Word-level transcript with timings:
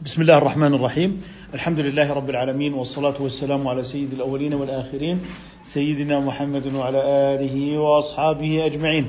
بسم 0.00 0.22
الله 0.22 0.38
الرحمن 0.38 0.74
الرحيم. 0.74 1.22
الحمد 1.54 1.80
لله 1.80 2.12
رب 2.12 2.30
العالمين 2.30 2.74
والصلاة 2.74 3.22
والسلام 3.22 3.68
على 3.68 3.84
سيد 3.84 4.12
الأولين 4.12 4.54
والآخرين 4.54 5.20
سيدنا 5.64 6.20
محمد 6.20 6.74
وعلى 6.74 6.98
آله 6.98 7.78
وأصحابه 7.78 8.66
أجمعين. 8.66 9.06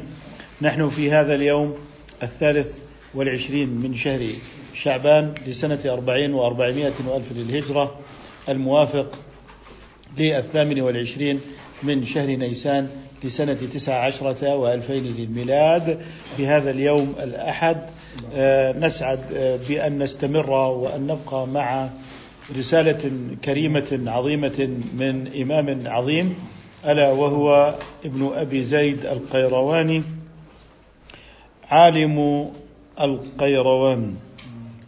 نحن 0.62 0.90
في 0.90 1.12
هذا 1.12 1.36
اليوم 1.36 1.76
الثالث 2.24 2.80
والعشرين 3.16 3.70
من 3.70 3.96
شهر 3.96 4.26
شعبان 4.76 5.34
لسنة 5.48 5.80
أربعين 5.86 6.34
وأربعمائة 6.34 6.94
وألف 7.08 7.32
للهجرة 7.32 8.00
الموافق 8.50 9.20
للثامن 10.18 10.82
والعشرين 10.82 11.40
من 11.84 12.06
شهر 12.06 12.28
نيسان 12.28 12.90
لسنة 13.24 13.54
تسع 13.54 14.06
عشرة 14.06 14.56
وألفين 14.56 15.16
للميلاد. 15.18 16.02
في 16.38 16.48
هذا 16.48 16.72
اليوم 16.72 17.16
الأحد 17.24 17.90
نسعد 18.80 19.20
آه، 19.36 19.60
بأن 19.70 20.00
نستمر 20.00 20.50
وأن 20.50 21.08
نبقى 21.08 21.48
مع 21.48 21.90
رسالة 22.58 23.12
كريمة 23.46 24.04
عظيمة 24.08 24.70
من 24.94 25.42
إمام 25.42 25.84
عظيم 25.86 26.36
ألا 26.86 27.12
وهو 27.12 27.76
ابن 28.06 28.32
أبي 28.36 28.64
زيد 28.64 29.06
القيرواني 29.06 30.04
عالم 31.70 32.50
القيروان. 33.02 34.16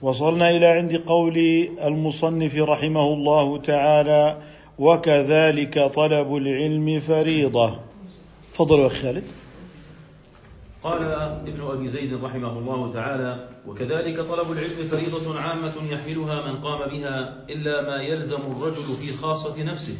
وصلنا 0.02 0.50
إلى 0.50 0.66
عند 0.66 0.95
قول 0.95 1.38
المصنف 1.84 2.55
رحمه 2.55 3.14
الله 3.14 3.58
تعالى 3.58 4.38
وكذلك 4.80 5.80
طلب 5.80 6.36
العلم 6.36 7.00
فريضة. 7.00 7.80
تفضل 8.53 8.80
يا 8.80 8.89
خالد. 8.89 9.23
قال 10.85 11.03
ابن 11.49 11.62
أبي 11.62 11.88
زيد 11.88 12.13
رحمه 12.23 12.59
الله 12.59 12.94
تعالى 12.94 13.49
وكذلك 13.67 14.17
طلب 14.20 14.52
العلم 14.52 14.88
فريضة 14.91 15.39
عامة 15.39 15.73
يحملها 15.91 16.52
من 16.52 16.55
قام 16.61 16.89
بها 16.89 17.45
إلا 17.49 17.81
ما 17.81 18.02
يلزم 18.02 18.41
الرجل 18.41 18.88
في 19.02 19.17
خاصة 19.17 19.64
نفسه 19.64 19.97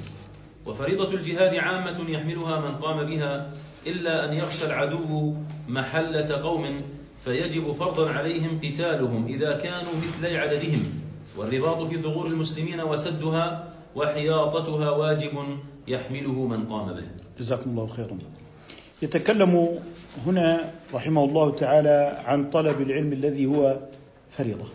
وفريضة 0.66 1.14
الجهاد 1.14 1.56
عامة 1.56 2.10
يحملها 2.10 2.70
من 2.70 2.76
قام 2.76 3.06
بها 3.06 3.50
إلا 3.88 4.26
أن 4.26 4.34
يخشى 4.34 4.66
العدو 4.66 5.34
محلة 5.68 6.42
قوم 6.42 6.82
فيجب 7.24 7.72
فرضا 7.72 8.10
عليهم 8.10 8.60
قتالهم 8.64 9.26
إذا 9.26 9.58
كانوا 9.58 9.94
مثلي 10.04 10.38
عددهم 10.38 10.84
والرباط 11.38 11.82
في 11.82 11.98
ثغور 12.02 12.28
المسلمين 12.28 12.82
وسدها 12.82 13.74
وحياطتها 13.96 14.90
واجب 14.90 15.34
يحمله 15.88 16.48
من 16.48 16.66
قام 16.66 16.94
به. 16.94 17.08
جزاكم 17.40 17.70
الله 17.70 17.88
خيرا. 17.88 18.18
يتكلم 19.02 19.80
هنا 20.26 20.72
رحمه 20.94 21.24
الله 21.24 21.52
تعالى 21.56 22.22
عن 22.26 22.50
طلب 22.50 22.82
العلم 22.82 23.14
الذي 23.14 23.46
هو 23.46 23.80
فريضة. 24.32 24.66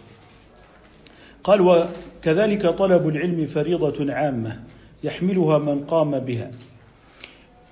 قال 1.45 1.61
وكذلك 1.61 2.67
طلب 2.67 3.09
العلم 3.09 3.47
فريضة 3.47 4.13
عامة 4.13 4.61
يحملها 5.05 5.59
من 5.59 5.85
قام 5.85 6.19
بها. 6.19 6.51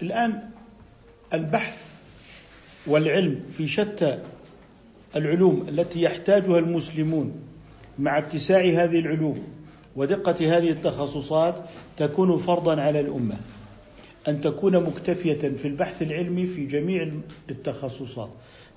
الآن 0.02 0.50
البحث 1.34 1.88
والعلم 2.86 3.40
في 3.56 3.68
شتى 3.68 4.18
العلوم 5.16 5.66
التي 5.68 6.02
يحتاجها 6.02 6.58
المسلمون 6.58 7.32
مع 7.98 8.18
اتساع 8.18 8.60
هذه 8.60 8.98
العلوم 8.98 9.46
ودقة 9.96 10.56
هذه 10.56 10.70
التخصصات 10.70 11.54
تكون 11.96 12.38
فرضا 12.38 12.80
على 12.80 13.00
الأمة. 13.00 13.36
أن 14.28 14.40
تكون 14.40 14.84
مكتفية 14.84 15.38
في 15.38 15.68
البحث 15.68 16.02
العلمي 16.02 16.46
في 16.46 16.66
جميع 16.66 17.08
التخصصات 17.50 18.28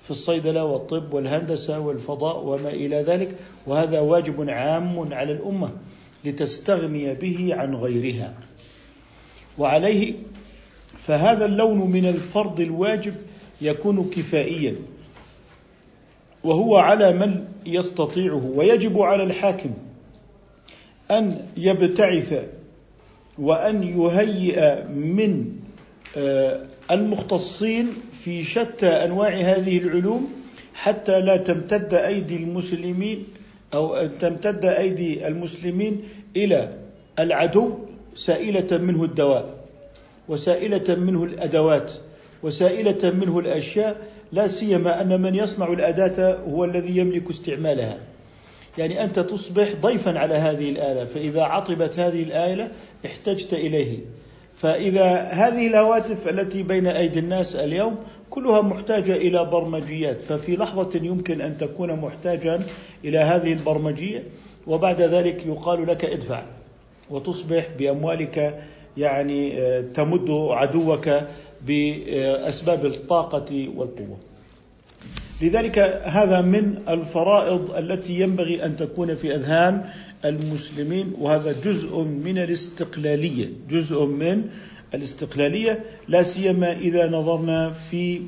في 0.03 0.11
الصيدلة 0.11 0.63
والطب 0.63 1.13
والهندسة 1.13 1.79
والفضاء 1.79 2.43
وما 2.45 2.69
إلى 2.69 3.01
ذلك 3.01 3.35
وهذا 3.67 3.99
واجب 3.99 4.49
عام 4.49 5.13
على 5.13 5.31
الأمة 5.33 5.69
لتستغني 6.25 7.13
به 7.13 7.55
عن 7.55 7.75
غيرها. 7.75 8.33
وعليه 9.57 10.13
فهذا 10.97 11.45
اللون 11.45 11.91
من 11.91 12.05
الفرض 12.05 12.59
الواجب 12.59 13.15
يكون 13.61 14.09
كفائيا 14.15 14.75
وهو 16.43 16.75
على 16.77 17.13
من 17.13 17.47
يستطيعه 17.65 18.51
ويجب 18.55 19.01
على 19.01 19.23
الحاكم 19.23 19.73
أن 21.11 21.47
يبتعث 21.57 22.45
وأن 23.39 23.83
يهيئ 23.83 24.83
من 24.89 25.45
آه، 26.17 26.65
المختصين 26.91 27.87
في 28.13 28.43
شتى 28.43 28.87
أنواع 28.87 29.29
هذه 29.29 29.77
العلوم 29.77 30.33
حتى 30.73 31.21
لا 31.21 31.37
تمتد 31.37 31.93
أيدي 31.93 32.35
المسلمين 32.35 33.23
أو 33.73 34.07
تمتد 34.07 34.65
أيدي 34.65 35.27
المسلمين 35.27 36.03
إلى 36.35 36.69
العدو 37.19 37.77
سائلة 38.15 38.77
منه 38.77 39.03
الدواء 39.03 39.61
وسائلة 40.27 40.95
منه 40.95 41.23
الأدوات 41.23 41.93
وسائلة 42.43 43.11
منه 43.11 43.39
الأشياء 43.39 44.07
لا 44.31 44.47
سيما 44.47 45.01
أن 45.01 45.21
من 45.21 45.35
يصنع 45.35 45.73
الأداة 45.73 46.35
هو 46.35 46.65
الذي 46.65 46.97
يملك 46.97 47.29
استعمالها. 47.29 47.97
يعني 48.77 49.03
أنت 49.03 49.19
تصبح 49.19 49.73
ضيفا 49.81 50.19
على 50.19 50.35
هذه 50.35 50.69
الآلة 50.69 51.05
فإذا 51.05 51.41
عطبت 51.41 51.99
هذه 51.99 52.23
الآلة 52.23 52.71
احتجت 53.05 53.53
إليه. 53.53 53.99
فإذا 54.55 55.15
هذه 55.21 55.67
الهواتف 55.67 56.27
التي 56.27 56.63
بين 56.63 56.87
أيدي 56.87 57.19
الناس 57.19 57.55
اليوم 57.55 57.95
كلها 58.29 58.61
محتاجة 58.61 59.15
إلى 59.15 59.45
برمجيات 59.45 60.21
ففي 60.21 60.55
لحظة 60.55 60.99
يمكن 61.03 61.41
أن 61.41 61.57
تكون 61.57 61.93
محتاجا 61.99 62.63
إلى 63.05 63.17
هذه 63.17 63.53
البرمجية 63.53 64.23
وبعد 64.67 65.01
ذلك 65.01 65.45
يقال 65.45 65.87
لك 65.87 66.05
ادفع 66.05 66.43
وتصبح 67.09 67.67
بأموالك 67.79 68.63
يعني 68.97 69.61
آه، 69.61 69.81
تمد 69.81 70.31
عدوك 70.31 71.09
بأسباب 71.61 72.85
الطاقة 72.85 73.69
والقوة. 73.75 74.17
لذلك 75.41 75.79
هذا 76.03 76.41
من 76.41 76.77
الفرائض 76.89 77.75
التي 77.75 78.19
ينبغي 78.19 78.65
أن 78.65 78.77
تكون 78.77 79.15
في 79.15 79.35
أذهان 79.35 79.85
المسلمين 80.25 81.13
وهذا 81.19 81.55
جزء 81.65 81.97
من 81.99 82.37
الاستقلالية، 82.37 83.49
جزء 83.69 84.05
من 84.05 84.49
الاستقلالية 84.93 85.83
لا 86.07 86.23
سيما 86.23 86.71
إذا 86.71 87.09
نظرنا 87.09 87.71
في 87.71 88.21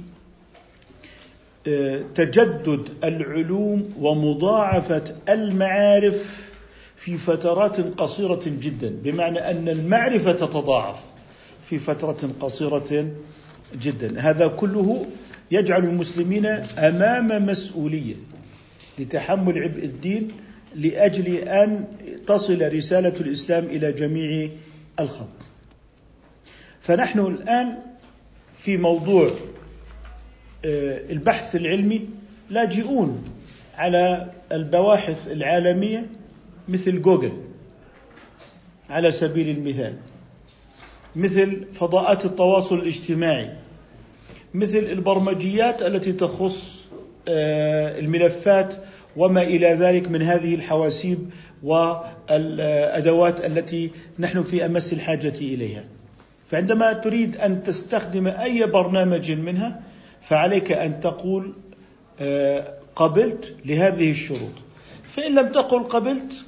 آه، 1.67 2.01
تجدد 2.15 2.89
العلوم 3.03 3.93
ومضاعفة 3.99 5.03
المعارف 5.29 6.51
في 6.97 7.17
فترات 7.17 7.79
قصيرة 7.79 8.41
جدا، 8.45 8.95
بمعنى 9.03 9.39
أن 9.39 9.69
المعرفة 9.69 10.31
تتضاعف 10.31 10.99
في 11.65 11.79
فترة 11.79 12.29
قصيرة 12.39 13.11
جدا، 13.81 14.19
هذا 14.19 14.47
كله 14.47 15.05
يجعل 15.53 15.83
المسلمين 15.83 16.45
أمام 16.77 17.45
مسؤولية 17.45 18.15
لتحمل 18.99 19.63
عبء 19.63 19.83
الدين 19.83 20.31
لأجل 20.75 21.35
أن 21.35 21.85
تصل 22.27 22.73
رسالة 22.75 23.13
الإسلام 23.21 23.65
إلى 23.65 23.91
جميع 23.91 24.49
الخلق. 24.99 25.37
فنحن 26.81 27.19
الآن 27.19 27.77
في 28.55 28.77
موضوع 28.77 29.29
آه، 30.65 31.11
البحث 31.11 31.55
العلمي 31.55 32.09
لاجئون 32.49 33.23
على 33.75 34.31
البواحث 34.51 35.27
العالمية 35.27 36.09
مثل 36.67 37.01
جوجل 37.01 37.31
على 38.89 39.11
سبيل 39.11 39.57
المثال 39.57 39.95
مثل 41.15 41.65
فضاءات 41.73 42.25
التواصل 42.25 42.75
الاجتماعي 42.75 43.62
مثل 44.53 44.77
البرمجيات 44.77 45.81
التي 45.81 46.11
تخص 46.11 46.83
آه، 47.27 47.99
الملفات 47.99 48.75
وما 49.17 49.41
إلى 49.41 49.67
ذلك 49.67 50.11
من 50.11 50.21
هذه 50.21 50.55
الحواسيب 50.55 51.29
والأدوات 51.63 53.45
التي 53.45 53.91
نحن 54.19 54.43
في 54.43 54.65
أمس 54.65 54.93
الحاجة 54.93 55.33
إليها. 55.41 55.83
فعندما 56.49 56.93
تريد 56.93 57.37
أن 57.37 57.63
تستخدم 57.63 58.27
أي 58.27 58.65
برنامج 58.65 59.31
منها 59.31 59.81
فعليك 60.21 60.71
أن 60.71 60.99
تقول 60.99 61.53
آه، 62.19 62.73
قبلت 62.95 63.55
لهذه 63.65 64.11
الشروط. 64.11 64.51
فإن 65.03 65.35
لم 65.35 65.51
تقل 65.51 65.83
قبلت 65.83 66.45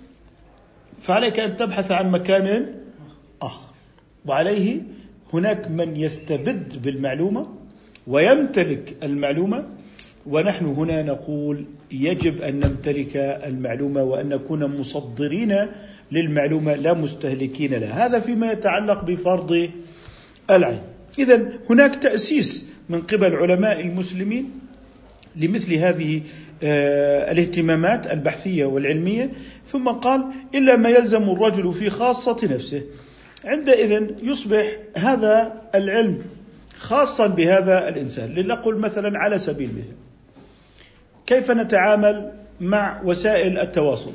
فعليك 1.02 1.40
أن 1.40 1.58
تبحث 1.58 1.92
عن 1.92 2.12
مكان 2.12 2.76
آخر. 3.42 3.74
وعليه 4.26 4.82
هناك 5.34 5.72
من 5.72 5.96
يستبد 5.96 6.82
بالمعلومة 6.82 7.55
ويمتلك 8.08 8.96
المعلومة 9.04 9.66
ونحن 10.28 10.66
هنا 10.66 11.04
نقول 11.04 11.66
يجب 11.92 12.42
أن 12.42 12.60
نمتلك 12.60 13.18
المعلومة 13.18 14.04
وأن 14.04 14.30
نكون 14.30 14.66
مصدرين 14.66 15.68
للمعلومة 16.12 16.76
لا 16.76 16.94
مستهلكين 16.94 17.74
لها، 17.74 18.06
هذا 18.06 18.20
فيما 18.20 18.52
يتعلق 18.52 19.04
بفرض 19.04 19.70
العين. 20.50 20.82
اذا 21.20 21.50
هناك 21.70 21.96
تأسيس 21.96 22.66
من 22.90 23.02
قبل 23.02 23.36
علماء 23.36 23.82
المسلمين 23.82 24.52
لمثل 25.36 25.74
هذه 25.74 26.22
آه، 26.64 27.32
الاهتمامات 27.32 28.14
البحثية 28.14 28.66
والعلمية. 28.66 29.32
ثم 29.66 29.88
قال 29.90 30.26
إلا 30.56 30.76
ما 30.76 30.90
يلزم 30.90 31.24
الرجل 31.30 31.74
في 31.74 31.90
خاصة 31.90 32.38
نفسه. 32.44 32.82
عندئذ 33.46 34.12
يصبح 34.24 34.66
هذا 34.98 35.62
العلم 35.76 36.22
خاصا 36.80 37.28
بهذا 37.28 37.90
الإنسان 37.90 38.34
لنقل 38.34 38.76
مثلا 38.78 39.20
على 39.20 39.38
سبيل 39.38 39.70
المثال. 39.70 39.98
كيف 41.26 41.52
نتعامل 41.52 42.32
مع 42.62 43.02
وسائل 43.04 43.60
التواصل؟ 43.60 44.12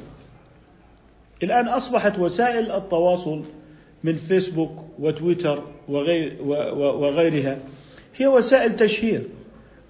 الآن 1.42 1.68
أصبحت 1.68 2.18
وسائل 2.18 2.70
التواصل 2.70 3.44
من 4.04 4.16
فيسبوك 4.16 4.84
وتويتر 4.98 5.62
وغير 5.88 6.36
وغيرها 6.42 7.58
هي 8.16 8.26
وسائل 8.26 8.76
تشهير 8.76 9.22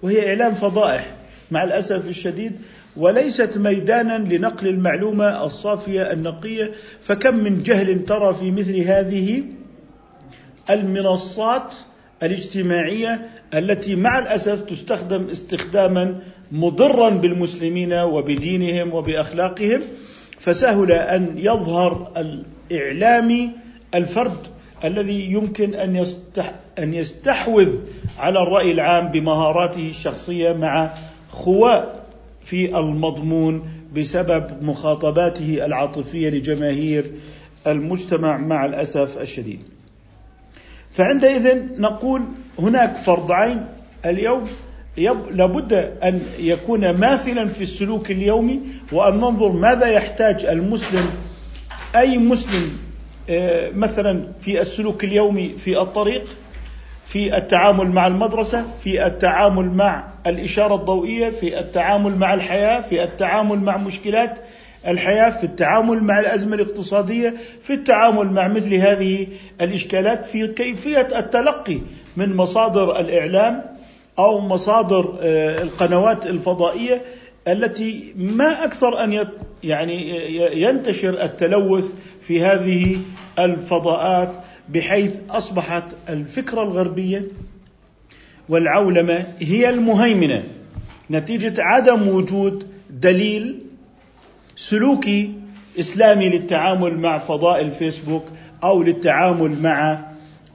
وهي 0.01 0.29
إعلام 0.29 0.53
فضائح 0.53 1.15
مع 1.51 1.63
الأسف 1.63 2.07
الشديد 2.07 2.51
وليست 2.97 3.57
ميدانا 3.57 4.17
لنقل 4.17 4.67
المعلومة 4.67 5.45
الصافية 5.45 6.11
النقية. 6.11 6.71
فكم 7.01 7.35
من 7.35 7.63
جهل 7.63 8.05
ترى 8.05 8.33
في 8.33 8.51
مثل 8.51 8.77
هذه 8.77 9.43
المنصات 10.69 11.73
الاجتماعية 12.23 13.29
التي 13.53 13.95
مع 13.95 14.19
الأسف 14.19 14.61
تستخدم 14.61 15.29
استخداما 15.29 16.19
مضرا 16.51 17.09
بالمسلمين 17.09 17.93
وبدينهم 17.93 18.93
وبأخلاقهم 18.93 19.81
فسهل 20.39 20.91
أن 20.91 21.33
يظهر 21.37 22.11
الاعلامي 22.71 23.51
الفرد 23.95 24.37
الذي 24.83 25.31
يمكن 25.31 25.73
أن 25.73 26.05
أن 26.79 26.93
يستحوذ 26.93 27.69
على 28.19 28.43
الرأي 28.43 28.71
العام 28.71 29.07
بمهاراته 29.07 29.89
الشخصية 29.89 30.53
مع 30.53 30.93
خواء 31.31 32.05
في 32.45 32.79
المضمون 32.79 33.63
بسبب 33.95 34.63
مخاطباته 34.63 35.65
العاطفية 35.65 36.29
لجماهير 36.29 37.05
المجتمع 37.67 38.37
مع 38.37 38.65
الأسف 38.65 39.21
الشديد. 39.21 39.61
فعندئذ 40.93 41.57
نقول 41.81 42.21
هناك 42.59 42.95
فرض 42.95 43.31
عين 43.31 43.65
اليوم 44.05 44.45
لابد 45.31 45.73
أن 46.03 46.21
يكون 46.39 46.91
ماثلا 46.91 47.47
في 47.47 47.61
السلوك 47.61 48.11
اليومي 48.11 48.59
وأن 48.91 49.13
ننظر 49.13 49.51
ماذا 49.51 49.87
يحتاج 49.87 50.45
المسلم 50.45 51.09
أي 51.95 52.17
مسلم 52.17 52.77
آه، 53.29 53.69
مثلا 53.69 54.27
في 54.39 54.61
السلوك 54.61 55.03
اليومي 55.03 55.49
في 55.49 55.81
الطريق 55.81 56.23
في 57.07 57.37
التعامل 57.37 57.87
مع 57.91 58.07
المدرسة 58.07 58.65
في 58.83 59.05
التعامل 59.05 59.65
مع 59.65 60.03
الإشارة 60.27 60.75
الضوئية 60.75 61.29
في 61.29 61.59
التعامل 61.59 62.17
مع 62.17 62.33
الحياة 62.33 62.81
في 62.81 63.03
التعامل 63.03 63.59
مع 63.59 63.77
مشكلات 63.77 64.37
الحياة 64.87 65.29
في 65.29 65.43
التعامل 65.43 66.03
مع 66.03 66.19
الأزمة 66.19 66.55
الاقتصادية 66.55 67.33
في 67.61 67.73
التعامل 67.73 68.31
مع 68.31 68.47
مثل 68.47 68.75
هذه 68.75 69.27
الإشكالات 69.61 70.25
في 70.25 70.47
كيفية 70.47 71.07
التلقي 71.19 71.79
من 72.17 72.35
مصادر 72.35 72.99
الإعلام 72.99 73.63
أو 74.19 74.39
مصادر 74.39 75.19
آه، 75.21 75.61
القنوات 75.61 76.25
الفضائية 76.25 77.01
التي 77.47 78.13
ما 78.15 78.63
أكثر 78.63 79.03
أن 79.03 79.27
يعني 79.63 80.25
ينتشر 80.61 81.23
التلوث 81.23 81.93
في 82.21 82.41
هذه 82.41 82.97
الفضاءات 83.39 84.35
بحيث 84.69 85.17
أصبحت 85.29 85.83
الفكرة 86.09 86.61
الغربيه 86.61 87.25
والعولمة 88.49 89.25
هي 89.39 89.69
المهيمنة. 89.69 90.43
نتيجة 91.11 91.53
عدم 91.57 92.07
وجود 92.07 92.67
دليل 92.89 93.59
سلوكي 94.55 95.33
إسلامي 95.79 96.29
للتعامل 96.29 96.97
مع 96.97 97.17
فضاء 97.17 97.61
الفيسبوك 97.61 98.25
أو 98.63 98.83
للتعامل 98.83 99.61
مع 99.61 99.99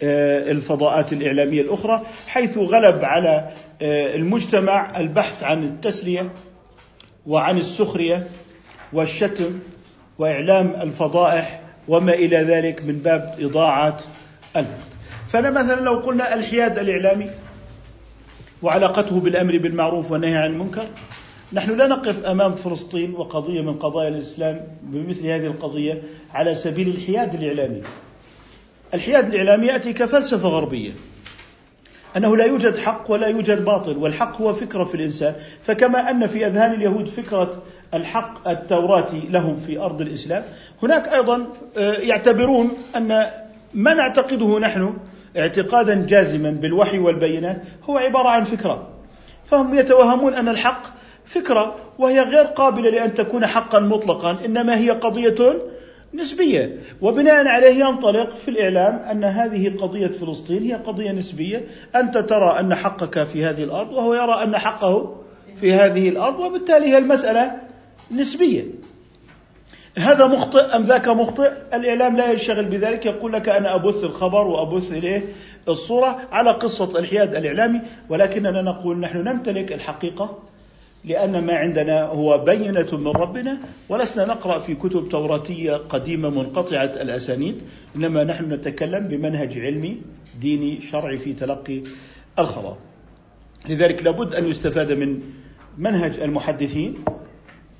آه، 0.02 0.50
الفضاءات 0.50 1.12
الإعلامية 1.12 1.60
الأخرى 1.60 2.02
حيث 2.26 2.58
غلب 2.58 3.04
على 3.04 3.50
آه، 3.82 4.14
المجتمع 4.14 4.93
البحث 5.00 5.44
عن 5.44 5.64
التسلية 5.64 6.32
وعن 7.26 7.58
السخرية 7.58 8.26
والشتم 8.93 9.58
وإعلام 10.19 10.75
الفضائح 10.82 11.60
وما 11.88 12.14
إلى 12.14 12.37
ذلك 12.37 12.84
من 12.84 12.98
باب 12.98 13.34
اضاعه 13.38 13.98
الوقت. 14.56 14.70
فأنا 15.28 15.50
مثلا 15.50 15.81
لو 15.81 15.94
قلنا 15.94 16.34
الحياد 16.34 16.78
الإعلامي 16.78 17.31
وعلاقته 18.62 19.20
بالأمر 19.20 19.58
بالمعروف 19.58 20.10
والنهي 20.10 20.37
عن 20.37 20.50
المنكر 20.50 20.87
نحن 21.52 21.76
لا 21.76 21.87
نقف 21.87 22.25
أمام 22.25 22.54
فلسطين 22.54 23.14
وقضية 23.14 23.60
من 23.60 23.75
قضايا 23.75 24.08
الإسلام 24.08 24.66
بمثل 24.82 25.26
هذه 25.26 25.46
القضية 25.46 26.02
على 26.34 26.54
سبيل 26.54 26.88
الحياد 26.88 27.34
الإعلامي. 27.34 27.82
الحياد 28.94 29.28
الإعلامي 29.28 29.66
يأتي 29.66 29.93
كفلسفة 29.93 30.48
غربية. 30.48 30.90
أنه 32.16 32.37
لا 32.37 32.44
يوجد 32.44 32.78
حق 32.78 33.10
ولا 33.10 33.26
يوجد 33.26 33.64
باطل، 33.64 33.96
والحق 33.96 34.40
هو 34.40 34.52
فكرة 34.52 34.84
في 34.84 34.94
الإنسان، 34.94 35.34
فكما 35.62 36.10
أن 36.10 36.26
في 36.26 36.46
أذهان 36.46 36.72
اليهود 36.72 37.08
فكرة 37.08 37.62
الحق 37.94 38.48
التوراتي 38.48 39.20
لهم 39.31 39.56
في 39.56 39.78
أرض 39.78 40.00
الإسلام، 40.00 40.43
هناك 40.82 41.08
أيضا 41.08 41.46
آه، 41.76 41.93
يعتبرون 41.93 42.70
أن 42.96 43.26
ما 43.75 43.94
نعتقده 43.94 44.58
نحن 44.58 44.96
اعتقادا 45.37 46.06
جازما 46.06 46.50
بالوحي 46.50 46.98
والبينات 46.98 47.62
هو 47.84 47.98
عبارة 47.98 48.28
عن 48.28 48.44
فكرة. 48.44 48.88
فهم 49.44 49.78
يتوهمون 49.78 50.34
أن 50.34 50.48
الحق 50.48 50.95
فكرة 51.26 51.76
وهي 51.99 52.20
غير 52.20 52.44
قابلة 52.44 52.90
لأن 52.90 53.14
تكون 53.14 53.46
حقا 53.46 53.81
مطلقا 53.81 54.44
إنما 54.44 54.78
هي 54.78 54.90
قضية 54.90 55.34
نسبية. 56.14 56.78
وبناء 57.00 57.46
عليه 57.46 57.84
ينطلق 57.84 58.34
في 58.34 58.49
الإعلام 58.49 58.99
أن 59.11 59.25
هذه 59.25 59.76
قضية 59.76 60.06
فلسطين 60.06 60.62
هي 60.62 60.75
قضية 60.75 61.12
نسبية. 61.12 61.64
أنت 61.96 62.19
ترى 62.19 62.61
أن 62.61 62.75
حقك 62.75 63.25
في 63.25 63.44
هذه 63.44 63.64
الأرض 63.64 63.93
وهو 63.93 64.14
يرى 64.14 64.43
أن 64.43 64.58
حقه 64.58 65.17
في 65.61 65.73
هذه 65.73 66.08
الأرض 66.08 66.40
وبالتالي 66.40 66.87
هي 66.87 66.99
المسألة 66.99 67.52
نسبية. 68.12 68.64
هذا 69.99 70.26
مخطئ 70.26 70.76
أم 70.76 70.84
ذاك 70.84 71.08
مخطئ؟ 71.08 71.52
الإعلام 71.75 72.17
لا 72.17 72.32
ينشغل 72.32 72.64
بذلك. 72.64 73.06
يقول 73.06 73.32
لك 73.32 73.49
أنا 73.49 73.75
أبث 73.75 74.05
الخبر 74.05 74.46
وأبث 74.46 74.93
إليه 74.93 75.22
الصورة 75.69 76.20
على 76.32 76.50
قصة 76.50 76.99
الحياد 76.99 77.34
الإعلامي 77.34 77.81
ولكننا 78.08 78.62
نقول 78.62 79.00
نحن 79.00 79.19
نمتلك 79.19 79.72
الحقيقة 79.72 80.38
لأن 81.06 81.44
ما 81.44 81.55
عندنا 81.55 82.03
هو 82.03 82.38
بينة 82.38 82.87
من 82.93 83.08
ربنا 83.08 83.58
ولسنا 83.88 84.25
نقرأ 84.25 84.58
في 84.58 84.75
كتب 84.75 85.08
توراتية 85.08 85.73
قديمة 85.73 86.31
منقطعة 86.31 86.85
الأسانيد 86.85 87.63
إنما 87.96 88.25
نحن 88.25 88.53
نتكلم 88.53 89.08
بمنهج 89.08 89.58
علمي 89.58 89.96
ديني 90.41 90.81
شرعي 90.81 91.19
في 91.19 91.32
تلقي 91.32 91.82
الخبر. 92.39 92.77
لذلك 93.69 94.05
لابد 94.05 94.34
أن 94.34 94.48
يستفاد 94.48 94.93
من 94.93 95.20
منهج 95.79 96.19
المحدثين 96.20 96.94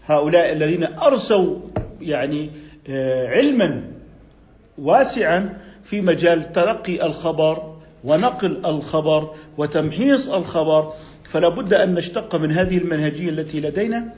هؤلاء 0.07 0.53
الذين 0.53 0.85
أرسوا 0.85 1.57
يعني 2.01 2.51
آه، 2.89 3.29
علما 3.29 3.83
واسعا 4.79 5.59
في 5.85 6.01
مجال 6.01 6.53
تلقي 6.53 7.07
الخبر 7.07 7.77
ونقل 8.05 8.67
الخبر 8.67 9.35
وتمحيص 9.59 10.29
الخبر 10.29 10.93
فلا 11.29 11.49
بد 11.49 11.75
أن 11.75 11.95
نشتق 11.95 12.35
من 12.35 12.53
هذه 12.53 12.79
المنهجية 12.79 13.29
التي 13.29 13.61
لدينا. 13.61 14.13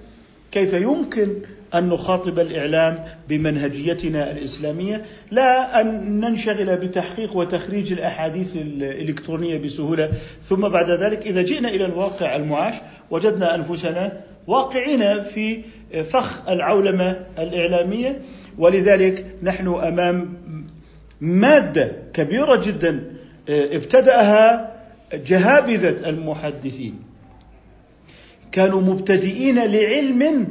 كيف 0.53 0.73
يمكن 0.73 1.29
أن 1.75 1.89
نخاطب 1.89 2.39
الإعلام 2.39 3.05
بمنهجيتنا 3.29 4.31
الإسلامية؟ 4.31 5.05
لا 5.31 5.81
أن 5.81 6.21
ننشغل 6.21 6.77
بتحقيق 6.77 7.37
وتخريج 7.37 7.93
الأحاديث 7.93 8.57
الإلكترونية 8.57 9.59
بسهولة. 9.59 10.11
ثم 10.43 10.69
بعد 10.69 10.91
ذلك 10.91 11.27
إذا 11.27 11.43
جئنا 11.43 11.69
إلى 11.69 11.85
الواقع 11.85 12.37
المعاش 12.37 12.75
وجدنا 13.11 13.55
أنفسنا 13.55 14.21
واقعين 14.47 15.23
في 15.23 15.63
فخ 16.05 16.49
العولمة 16.49 17.17
الإعلامية. 17.39 18.21
ولذلك 18.59 19.27
نحن 19.43 19.69
أمام 19.69 20.35
مادة 21.21 21.93
كبيرة 22.15 22.61
جدا 22.65 23.05
ابتدأها 23.49 24.78
جهابذة 25.13 26.09
المحدثين 26.09 26.95
كانوا 28.53 28.81
مبتدئين 28.81 29.59
لعلم 29.59 30.49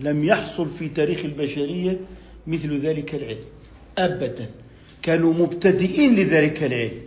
لم 0.00 0.24
يحصل 0.24 0.70
في 0.70 0.88
تاريخ 0.88 1.24
البشرية 1.24 2.00
مثل 2.46 2.78
ذلك 2.78 3.14
العلم 3.14 3.44
ابدا. 3.98 4.46
كانوا 5.02 5.34
مبتدئين 5.34 6.14
لذلك 6.14 6.62
العلم. 6.64 7.00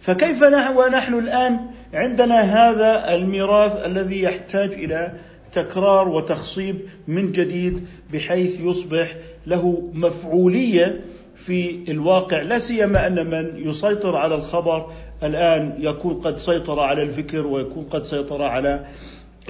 فكيف 0.00 0.42
ونحن 0.76 1.14
الآن 1.14 1.60
عندنا 1.94 2.40
هذا 2.40 3.14
الميراث 3.14 3.84
الذي 3.84 4.22
يحتاج 4.22 4.72
إلى 4.72 5.14
تكرار 5.52 6.08
وتخصيب 6.08 6.80
من 7.08 7.32
جديد 7.32 7.86
بحيث 8.12 8.60
يصبح 8.60 9.16
له 9.46 9.90
مفعولية 9.92 11.00
في 11.36 11.78
الواقع 11.88 12.42
لا 12.42 12.58
سيما 12.58 13.06
أن 13.06 13.26
من 13.30 13.68
يسيطر 13.68 14.16
على 14.16 14.34
الخبر 14.34 14.92
الآن 15.22 15.74
يكون 15.78 16.14
قد 16.14 16.38
سيطر 16.38 16.80
على 16.80 17.02
الفكر 17.02 17.46
ويكون 17.46 17.84
قد 17.84 18.04
سيطر 18.04 18.42
على 18.42 18.86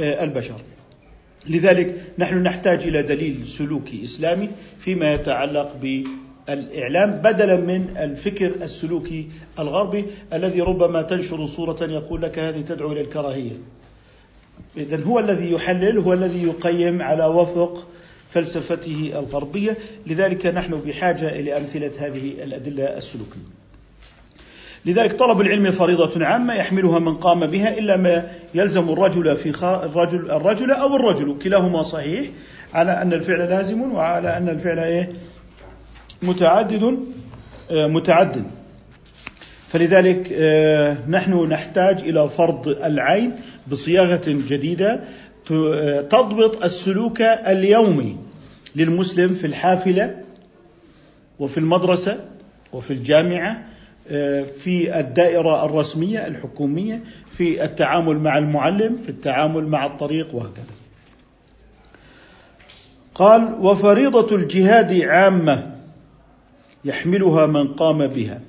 آه، 0.00 0.25
البشر. 0.25 0.61
لذلك 1.47 2.02
نحن 2.18 2.42
نحتاج 2.42 2.83
إلى 2.83 3.02
دليل 3.02 3.47
سلوكي 3.47 4.04
إسلامي 4.04 4.49
فيما 4.80 5.14
يتعلق 5.14 5.76
بالإعلام 5.83 7.11
بدلا 7.11 7.56
من 7.56 7.97
الفكر 7.97 8.52
السلوكي 8.62 9.28
الغربي 9.59 10.04
الذي 10.33 10.61
ربما 10.61 11.02
تنشر 11.02 11.47
صورة 11.47 11.83
يقول 11.83 12.23
لك 12.23 12.38
هذه 12.38 12.61
تدعو 12.61 12.92
إلى 12.92 13.00
الكراهية. 13.00 13.52
اذا 14.76 15.04
هو 15.04 15.18
الذي 15.18 15.52
يحلل 15.52 15.99
هو 15.99 16.12
الذي 16.12 16.42
يقيم 16.42 17.02
على 17.02 17.25
وفق 17.25 17.87
فلسفته 18.30 19.12
الغربية، 19.14 19.76
لذلك 20.06 20.47
نحن 20.47 20.80
بحاجة 20.80 21.28
إلى 21.28 21.56
أمثلة 21.56 21.92
هذه 21.99 22.33
الأدلة 22.42 22.85
السلوكية. 22.85 23.63
لذلك 24.87 25.12
طلب 25.12 25.41
العلم 25.41 25.71
فريضة 25.71 26.25
عامة 26.25 26.55
يحملها 26.55 26.99
من 26.99 27.14
قام 27.14 27.47
بها 27.47 27.79
إلا 27.79 27.97
ما 27.97 28.31
يلزم 28.55 28.93
الرجل 28.93 29.37
في 29.37 29.49
الرجل 29.64 30.31
الرجل 30.31 30.71
أو 30.71 30.97
الرجل. 30.97 31.38
كلاهما 31.43 31.83
صحيح 31.83 32.26
على 32.75 33.03
أن 33.03 33.12
الفعل 33.12 33.38
لازم 33.38 33.93
وعلى 33.93 34.37
أن 34.37 34.49
الفعل 34.49 34.79
إيه؟ 34.79 35.12
متعدد 36.23 36.99
آه، 37.71 37.87
متعدد. 37.87 38.45
فلذلك 39.69 40.33
آه، 40.33 40.97
نحن 41.09 41.49
نحتاج 41.49 42.00
إلى 42.00 42.29
فرض 42.29 42.69
العين 42.69 43.33
بصياغة 43.69 44.23
جديدة 44.26 45.00
آه، 45.53 46.00
تضبط 46.00 46.64
السلوك 46.64 47.21
اليومي 47.21 48.17
للمسلم 48.76 49.35
في 49.35 49.47
الحافلة 49.47 50.14
وفي 51.38 51.59
المدرسة 51.59 52.19
وفي 52.73 52.93
الجامعة 52.93 53.74
في 54.54 55.00
الدائرة 55.00 55.64
الرسمية 55.64 56.26
الحكومية 56.26 57.04
في 57.30 57.64
التعامل 57.64 58.18
مع 58.18 58.38
المعلم 58.38 58.96
في 58.96 59.08
التعامل 59.08 59.66
مع 59.66 59.87
الطريق 59.87 60.34
وهكذا. 60.34 60.75
قال 63.14 63.54
وفريضة 63.61 64.37
الجهاد 64.37 65.02
عامة 65.02 65.76
يحملها 66.84 67.46
من 67.46 67.68
قام 67.68 68.06
بها. 68.06 68.40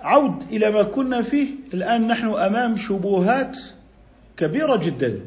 عود 0.00 0.42
إلى 0.42 0.70
ما 0.70 0.82
كنا 0.82 1.22
فيه 1.22 1.48
الآن 1.74 2.06
نحن 2.06 2.26
أمام 2.26 2.76
شبهات 2.76 3.58
كبيرة 4.36 4.76
جدا 4.76 5.20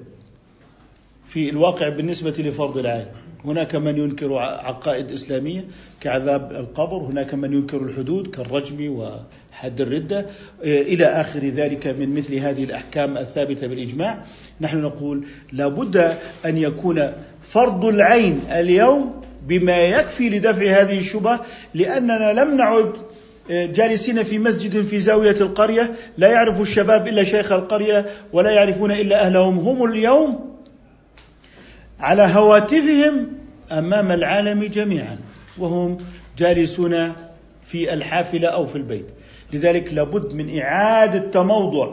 في 1.25 1.49
الواقع 1.49 1.89
بالنسبة 1.89 2.31
لفرض 2.37 2.77
العين. 2.77 3.07
هناك 3.45 3.75
من 3.75 3.97
ينكر 3.97 4.33
عقائد 4.37 5.11
إسلامية 5.11 5.65
كعذاب 6.01 6.51
القبر 6.51 6.97
هناك 6.97 7.33
من 7.33 7.53
ينكر 7.53 7.77
الحدود 7.77 8.27
كالرجم 8.27 8.91
وحد 8.91 9.81
الردة. 9.81 10.25
إلى 10.63 11.05
آخر 11.05 11.39
ذلك 11.39 11.87
من 11.87 12.15
مثل 12.15 12.35
هذه 12.35 12.63
الأحكام 12.63 13.17
الثابتة 13.17 13.67
بالإجماع 13.67 14.23
نحن 14.61 14.77
نقول 14.77 15.23
لابد 15.53 15.97
أن 16.45 16.57
يكون 16.57 17.13
فرض 17.41 17.85
العين 17.85 18.41
اليوم 18.51 19.21
بما 19.47 19.77
يكفي 19.77 20.29
لدفع 20.29 20.81
هذه 20.81 20.97
الشبهة 20.97 21.45
لأننا 21.73 22.33
لم 22.33 22.57
نعد 22.57 22.93
جالسين 23.49 24.23
في 24.23 24.39
مسجد 24.39 24.81
في 24.85 24.99
زاوية 24.99 25.35
القرية 25.41 25.91
لا 26.17 26.27
يعرف 26.27 26.61
الشباب 26.61 27.07
إلا 27.07 27.23
شيخ 27.23 27.51
القرية 27.51 28.05
ولا 28.33 28.51
يعرفون 28.51 28.91
إلا 28.91 29.25
أهلهم. 29.25 29.59
هم 29.59 29.91
اليوم 29.91 30.48
على 31.99 32.21
هواتفهم 32.21 33.27
أمام 33.71 34.11
العالم 34.11 34.63
جميعا 34.63 35.17
وهم 35.57 35.97
جالسون 36.37 37.13
في 37.63 37.93
الحافلة 37.93 38.47
أو 38.47 38.65
في 38.65 38.75
البيت. 38.75 39.05
لذلك 39.53 39.93
لابد 39.93 40.33
من 40.33 40.59
إعادة 40.59 41.19
تموضع 41.19 41.89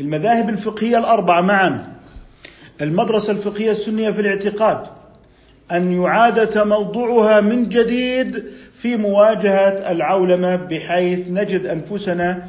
المذاهب 0.00 0.48
الفقهية 0.48 0.98
الأربعة 0.98 1.40
معا 1.40 1.92
المدرسة 2.80 3.32
الفقهية 3.32 3.70
السنية 3.70 4.10
في 4.10 4.20
الاعتقاد 4.20 4.86
أن 5.72 6.02
يعاد 6.02 6.46
تموضعها 6.46 7.40
من 7.40 7.68
جديد 7.68 8.44
في 8.74 8.96
مواجهة 8.96 9.90
العولمة 9.90 10.56
بحيث 10.56 11.28
نجد 11.28 11.66
أنفسنا 11.66 12.48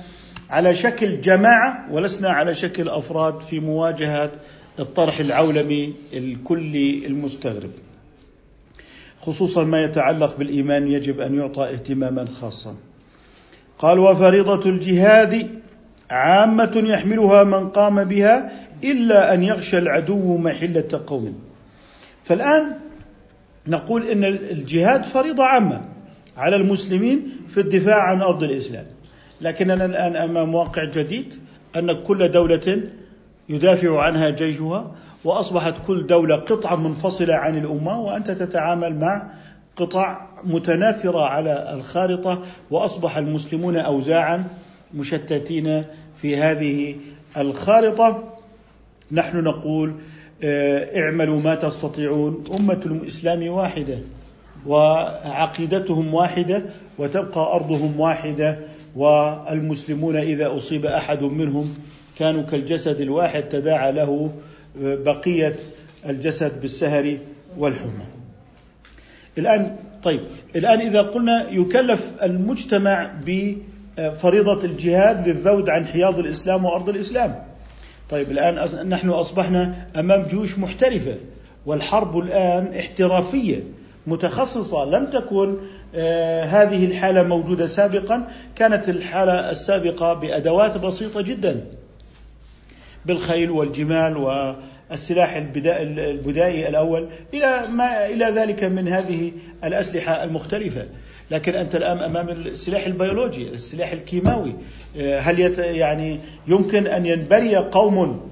على 0.49 0.75
شكل 0.75 1.21
جماعة 1.21 1.85
ولسنا 1.91 2.29
على 2.29 2.55
شكل 2.55 2.89
أفراد 2.89 3.39
في 3.39 3.59
مواجهة 3.59 4.31
الطرح 4.79 5.19
العولمي 5.19 5.93
الكلي 6.13 7.07
المستغرب. 7.07 7.71
خصوصا 9.21 9.63
ما 9.63 9.83
يتعلق 9.83 10.37
بالإيمان 10.37 10.87
يجب 10.87 11.19
أن 11.19 11.35
يعطى 11.35 11.63
اهتماما 11.63 12.25
خاصا. 12.41 12.75
قال 13.79 13.99
وفريضة 13.99 14.69
الجهاد 14.69 15.61
عامة 16.09 16.83
يحملها 16.85 17.43
من 17.43 17.69
قام 17.69 18.03
بها 18.03 18.51
إلا 18.83 19.33
أن 19.33 19.43
يغشى 19.43 19.77
العدو 19.77 20.37
محله 20.37 21.01
قوم 21.07 21.39
فالآن 22.23 22.63
نقول 23.67 24.07
إن 24.07 24.23
الجهاد 24.23 25.03
فريضة 25.03 25.43
عامة 25.43 25.81
على 26.37 26.55
المسلمين 26.55 27.31
في 27.49 27.59
الدفاع 27.59 28.01
عن 28.01 28.21
أرض 28.21 28.43
الإسلام. 28.43 28.85
لكننا 29.41 29.85
الآن 29.85 30.15
أمام 30.15 30.55
واقع 30.55 30.85
جديد 30.85 31.33
أن 31.75 32.03
كل 32.03 32.31
دولة 32.31 32.83
يدافع 33.49 34.01
عنها 34.01 34.29
جيشها 34.29 34.91
وأصبحت 35.23 35.73
كل 35.87 36.07
دولة 36.07 36.35
قطعه 36.35 36.75
منفصلة 36.75 37.35
عن 37.35 37.57
الأمة 37.57 37.99
وأنت 37.99 38.31
تتعامل 38.31 38.99
مع 38.99 39.27
قطع 39.75 40.27
متناثرة 40.43 41.25
على 41.25 41.73
الخارطة 41.73 42.41
وأصبح 42.71 43.17
المسلمون 43.17 43.77
اوزاعا 43.77 44.43
مشتتين 44.93 45.83
في 46.21 46.37
هذه 46.37 46.95
الخارطة. 47.37 48.23
نحن 49.11 49.37
نقول 49.37 49.93
آه، 50.43 51.01
اعملوا 51.01 51.41
ما 51.41 51.55
تستطيعون. 51.55 52.43
أمة 52.59 52.81
الإسلام 52.85 53.47
واحدة 53.47 53.97
وعقيدتهم 54.67 56.13
واحدة 56.13 56.63
وتبقى 56.97 57.55
أرضهم 57.55 57.99
واحدة 57.99 58.59
والمسلمون 58.95 60.15
إذا 60.15 60.57
أصيب 60.57 60.85
أحد 60.85 61.23
منهم 61.23 61.73
كانوا 62.21 62.41
كالجسد 62.41 63.01
الواحد 63.01 63.43
تداعى 63.43 63.91
له 63.91 64.31
بقية 64.81 65.55
الجسد 66.09 66.61
بالسهر 66.61 67.17
والحمى. 67.57 68.05
الآن 69.37 69.75
طيب 70.03 70.19
الآن 70.55 70.79
إذا 70.79 71.01
قلنا 71.01 71.49
يكلف 71.49 72.11
المجتمع 72.23 73.11
بفريضة 73.25 74.65
الجهاد 74.65 75.27
للذود 75.27 75.69
عن 75.69 75.85
حياض 75.85 76.19
الإسلام 76.19 76.65
وأرض 76.65 76.89
الإسلام. 76.89 77.43
طيب 78.09 78.31
الآن 78.31 78.89
نحن 78.89 79.09
أصبحنا 79.09 79.87
أمام 79.99 80.23
جيوش 80.23 80.59
محترفة 80.59 81.15
والحرب 81.65 82.19
الآن 82.19 82.73
احترافية 82.79 83.63
متخصصة 84.07 84.85
لم 84.85 85.05
تكن 85.05 85.55
آه 85.95 86.43
هذه 86.43 86.85
الحالة 86.85 87.23
موجودة 87.23 87.67
سابقا 87.67 88.27
كانت 88.55 88.89
الحالة 88.89 89.51
السابقة 89.51 90.13
بأدوات 90.13 90.77
بسيطة 90.77 91.21
جدا. 91.21 91.61
بالخيل 93.05 93.51
والجمال 93.51 94.17
والسلاح 94.17 95.35
البدائي 95.35 96.69
الأول 96.69 97.07
إلى 97.33 97.61
ما 97.73 98.05
إلى 98.05 98.25
ذلك 98.25 98.63
من 98.63 98.87
هذه 98.87 99.31
الأسلحة 99.63 100.23
المختلفة. 100.23 100.85
لكن 101.31 101.55
أنت 101.55 101.75
الآن 101.75 101.97
أمام 101.97 102.29
السلاح 102.29 102.85
البيولوجي 102.85 103.49
السلاح 103.49 103.91
الكيماوي. 103.91 104.55
هل 105.19 105.39
يت 105.39 105.57
يعني 105.57 106.19
يمكن 106.47 106.87
أن 106.87 107.05
ينبري 107.05 107.55
قوم 107.55 108.29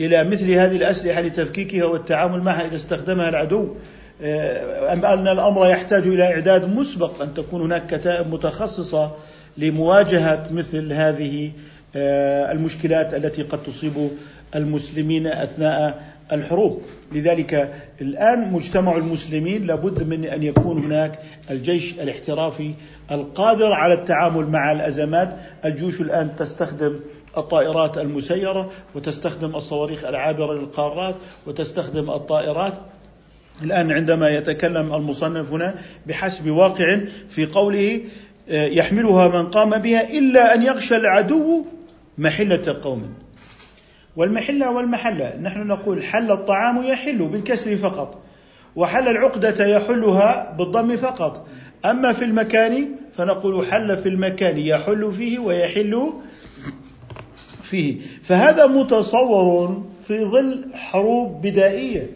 إلى 0.00 0.24
مثل 0.24 0.50
هذه 0.50 0.76
الأسلحة 0.76 1.20
لتفكيكها 1.20 1.84
والتعامل 1.84 2.42
معها 2.42 2.66
إذا 2.66 2.74
استخدمها 2.74 3.28
العدو؟ 3.28 3.74
أم 4.20 5.04
أن 5.04 5.28
الأمر 5.28 5.66
يحتاج 5.66 6.06
إلى 6.06 6.24
إعداد 6.24 6.74
مسبق 6.74 7.22
أن 7.22 7.34
تكون 7.34 7.62
هناك 7.62 7.86
كتائب 7.86 8.34
متخصصة 8.34 9.12
لمواجهة 9.58 10.46
مثل 10.50 10.92
هذه 10.92 11.46
آه، 11.46 11.50
المشكلات 11.96 13.14
التي 13.14 13.42
قد 13.42 13.62
تصيب 13.62 14.10
المسلمين 14.54 15.26
أثناء 15.26 16.04
الحروب. 16.32 16.82
لذلك 17.12 17.74
الآن 18.00 18.52
مجتمع 18.52 18.96
المسلمين 18.96 19.66
لابد 19.66 20.02
من 20.02 20.24
أن 20.24 20.42
يكون 20.42 20.84
هناك 20.84 21.18
الجيش 21.50 21.92
الاحترافي 21.92 22.74
القادر 23.10 23.72
على 23.72 23.94
التعامل 23.94 24.50
مع 24.50 24.72
الأزمات. 24.72 25.36
الجيوش 25.64 26.00
الآن 26.00 26.36
تستخدم 26.36 27.00
الطائرات 27.36 27.98
المسيرة 27.98 28.70
وتستخدم 28.94 29.56
الصواريخ 29.56 30.04
العابرة 30.04 30.54
للقارات 30.54 31.14
وتستخدم 31.46 32.10
الطائرات. 32.10 32.74
الآن 33.62 33.92
عندما 33.92 34.28
يتكلم 34.28 34.94
المصنف 34.94 35.52
هنا 35.52 35.74
بحسب 36.06 36.50
واقع 36.50 37.00
في 37.30 37.46
قوله 37.46 38.00
آه، 38.50 38.66
يحملها 38.66 39.28
من 39.28 39.46
قام 39.46 39.70
بها 39.70 40.18
إلا 40.18 40.54
أن 40.54 40.62
يغشى 40.62 40.96
العدو 40.96 41.64
محلة 42.18 42.78
قوم. 42.82 43.14
والمحلة 44.16 44.70
والمحلة 44.70 45.36
نحن 45.42 45.66
نقول 45.66 46.02
حل 46.02 46.30
الطعام 46.30 46.82
يحل 46.82 47.18
بالكسر 47.18 47.76
فقط 47.76 48.22
وحل 48.76 49.08
العقدة 49.08 49.66
يحلها 49.66 50.54
بالضم 50.58 50.96
فقط. 50.96 51.46
أما 51.84 52.12
في 52.12 52.24
المكان 52.24 52.88
فنقول 53.16 53.66
حل 53.66 53.96
في 53.96 54.08
المكان 54.08 54.58
يحل 54.58 55.12
فيه 55.12 55.38
ويحل 55.38 56.12
فيه. 57.62 58.00
فهذا 58.22 58.66
متصور 58.66 59.86
في 60.08 60.24
ظل 60.24 60.64
حروب 60.74 61.46
بدائية 61.46 62.06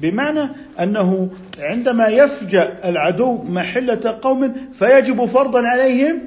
بمعنى 0.00 0.48
أنه 0.80 1.30
عندما 1.58 2.06
يفجأ 2.06 2.78
العدو 2.84 3.42
محلة 3.42 4.18
قوم 4.22 4.54
فيجب 4.72 5.24
فرضا 5.24 5.66
عليهم 5.66 6.18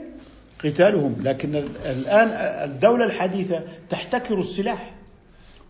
قتالهم 0.63 1.15
لكن 1.24 1.55
الآن 1.86 2.27
الدولة 2.70 3.05
الحديثة 3.05 3.63
تحتكر 3.89 4.39
السلاح 4.39 4.93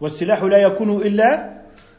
والسلاح 0.01 0.43
لا 0.43 0.57
يكون 0.57 1.01
إلا 1.01 1.53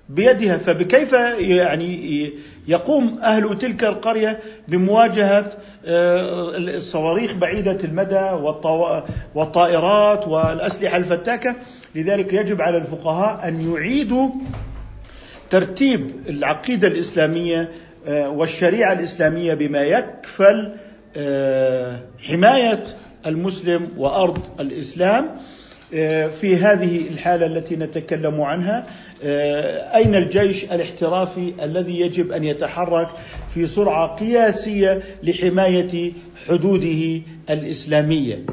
بيدها. 0.08 0.56
فبكيف 0.56 1.12
يعني 1.38 2.32
يقوم 2.68 3.18
أهل 3.22 3.58
تلك 3.58 3.84
القرية 3.84 4.40
بمواجهة 4.68 5.52
آه، 5.86 6.56
الصواريخ 6.56 7.34
بعيدة 7.34 7.78
المدى 7.84 8.30
والطائرات 9.34 10.28
والأسلحة 10.28 10.96
الفتاكة؟ 10.96 11.54
لذلك 11.94 12.32
يجب 12.32 12.60
على 12.60 12.76
الفقهاء 12.76 13.48
أن 13.48 13.72
يعيدوا 13.72 14.30
ترتيب 15.50 16.10
العقيدة 16.28 16.88
الإسلامية 16.88 17.70
آه، 18.06 18.28
والشريعة 18.28 18.92
الإسلامية 18.92 19.54
بما 19.54 19.82
يكفل 19.82 20.72
آه، 21.16 22.00
حماية 22.28 22.84
المسلم 23.26 23.88
وأرض 23.96 24.38
الإسلام 24.60 25.30
آه، 25.94 26.26
في 26.26 26.56
هذه 26.56 27.08
الحالة 27.08 27.46
التي 27.46 27.76
نتكلم 27.76 28.40
عنها 28.40 28.86
أين 29.94 30.14
الجيش 30.14 30.64
الاحترافي 30.64 31.52
الذي 31.62 32.00
يجب 32.00 32.32
أن 32.32 32.44
يتحرك 32.44 33.08
في 33.54 33.66
سرعة 33.66 34.06
قياسية 34.16 35.02
لحماية 35.22 36.12
حدوده 36.48 37.20
الإسلامية؟ 37.50 38.44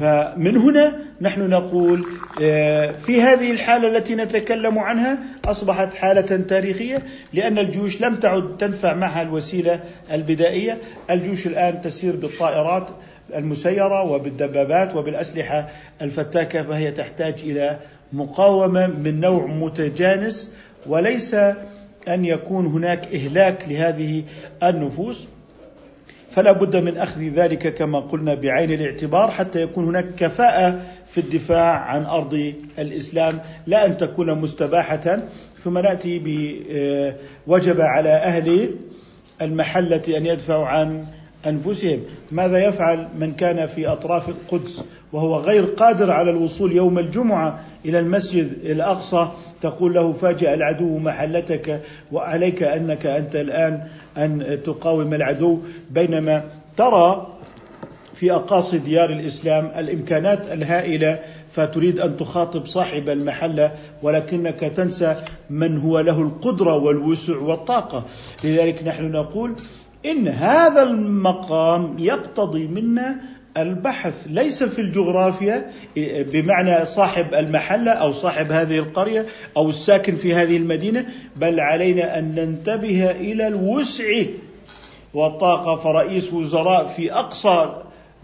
فمن 0.00 0.56
هنا 0.56 0.98
نحن 1.20 1.48
نقول 1.50 1.98
آه، 2.00 2.04
في 3.06 3.22
هذه 3.22 3.50
الحالة 3.50 3.96
التي 3.96 4.14
نتكلم 4.14 4.78
عنها 4.78 5.18
أصبحت 5.44 5.94
حالة 5.94 6.36
تاريخية 6.36 6.98
لأن 7.32 7.58
الجيوش 7.58 8.00
لم 8.00 8.16
تعد 8.16 8.56
تنفع 8.56 8.94
معها 8.94 9.22
الوسيلة 9.22 9.80
البدائية، 10.12 10.78
الجيوش 11.10 11.46
الآن 11.46 11.80
تسير 11.80 12.16
بالطائرات 12.16 12.88
المسيرة 13.34 14.02
وبالدبابات 14.02 14.96
وبالأسلحة 14.96 15.68
الفتاكة 16.02 16.62
فهي 16.62 16.90
تحتاج 16.90 17.34
إلى 17.42 17.78
مقاومة 18.12 18.86
من 18.86 19.20
نوع 19.20 19.46
متجانس 19.46 20.54
وليس 20.86 21.34
أن 22.08 22.24
يكون 22.24 22.66
هناك 22.66 23.14
إهلاك 23.14 23.68
لهذه 23.68 24.24
النفوس. 24.62 25.28
فلا 26.34 26.52
بد 26.52 26.76
من 26.76 26.96
أخذ 26.96 27.20
ذلك 27.20 27.74
كما 27.74 28.00
قلنا 28.00 28.34
بعين 28.34 28.72
الاعتبار 28.72 29.30
حتى 29.30 29.62
يكون 29.62 29.84
هناك 29.84 30.06
كفاءة 30.18 30.80
في 31.10 31.20
الدفاع 31.20 31.70
عن 31.78 32.04
أرض 32.04 32.52
الإسلام. 32.78 33.40
لا 33.66 33.86
أن 33.86 33.96
تكون 33.96 34.34
مستباحة. 34.34 35.18
ثم 35.56 35.78
نأتي 35.78 36.18
بوجب 37.46 37.80
على 37.80 38.08
أهل 38.08 38.70
المحلة 39.42 40.02
أن 40.16 40.26
يدفعوا 40.26 40.66
عن 40.66 41.04
أنفسهم. 41.46 42.00
ماذا 42.32 42.64
يفعل 42.64 43.08
من 43.18 43.32
كان 43.32 43.66
في 43.66 43.86
أطراف 43.86 44.28
القدس 44.28 44.84
وهو 45.12 45.36
غير 45.36 45.64
قادر 45.64 46.10
على 46.10 46.30
الوصول 46.30 46.72
يوم 46.72 46.98
الجمعة 46.98 47.60
إلى 47.84 47.98
المسجد 47.98 48.52
الأقصى؟ 48.64 49.28
تقول 49.62 49.94
له 49.94 50.12
فاجأ 50.12 50.54
العدو 50.54 50.98
محلتك 50.98 51.80
وعليك 52.12 52.62
أنك 52.62 53.06
أنت 53.06 53.36
الآن 53.36 53.88
أن 54.16 54.60
تقاوم 54.64 55.14
العدو 55.14 55.58
بينما 55.90 56.44
ترى 56.76 57.34
في 58.14 58.32
أقاصي 58.32 58.78
ديار 58.78 59.10
الإسلام 59.10 59.72
الإمكانات 59.76 60.52
الهائلة 60.52 61.20
فتريد 61.52 62.00
أن 62.00 62.16
تخاطب 62.16 62.66
صاحب 62.66 63.08
المحلة 63.08 63.72
ولكنك 64.02 64.60
تنسى 64.60 65.16
من 65.50 65.78
هو 65.78 66.00
له 66.00 66.20
القدرة 66.20 66.74
والوسع 66.76 67.36
والطاقة. 67.38 68.04
لذلك 68.44 68.82
نحن 68.82 69.10
نقول 69.10 69.54
إن 70.06 70.28
هذا 70.28 70.82
المقام 70.82 71.96
يقتضي 71.98 72.66
منا 72.66 73.16
البحث 73.56 74.26
ليس 74.26 74.62
في 74.62 74.80
الجغرافيا 74.80 75.70
بمعنى 76.32 76.86
صاحب 76.86 77.34
المحلة 77.34 77.90
أو 77.90 78.12
صاحب 78.12 78.52
هذه 78.52 78.78
القرية 78.78 79.26
أو 79.56 79.68
الساكن 79.68 80.16
في 80.16 80.34
هذه 80.34 80.56
المدينة 80.56 81.06
بل 81.36 81.60
علينا 81.60 82.18
أن 82.18 82.34
ننتبه 82.34 83.10
إلى 83.10 83.46
الوسع 83.46 84.24
والطاقة. 85.14 85.76
فرئيس 85.76 86.32
وزراء 86.32 86.86
في 86.86 87.12
أقصى 87.12 87.74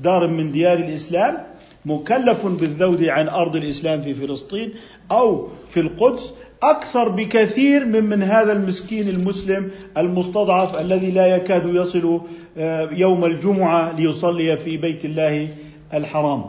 دار 0.01 0.27
من 0.27 0.53
ديار 0.53 0.79
الإسلام 0.79 1.39
مكلف 1.85 2.47
بالذود 2.47 3.05
عن 3.05 3.29
أرض 3.29 3.57
الإسلام 3.57 4.03
في 4.03 4.15
فلسطين 4.15 4.73
أو 5.11 5.49
في 5.71 5.81
القدس 5.81 6.33
أكثر 6.63 7.09
بكثير 7.09 7.85
من 7.85 8.05
من 8.05 8.23
هذا 8.23 8.53
المسكين 8.53 9.09
المسلم 9.09 9.71
المستضعف 9.99 10.81
الذي 10.81 11.11
لا 11.11 11.27
يكاد 11.27 11.75
يصل 11.75 12.21
آه، 12.59 12.89
يوم 12.93 13.25
الجمعة 13.25 13.93
ليصلي 13.93 14.57
في 14.57 14.77
بيت 14.77 15.05
الله 15.05 15.49
الحرام 15.95 16.45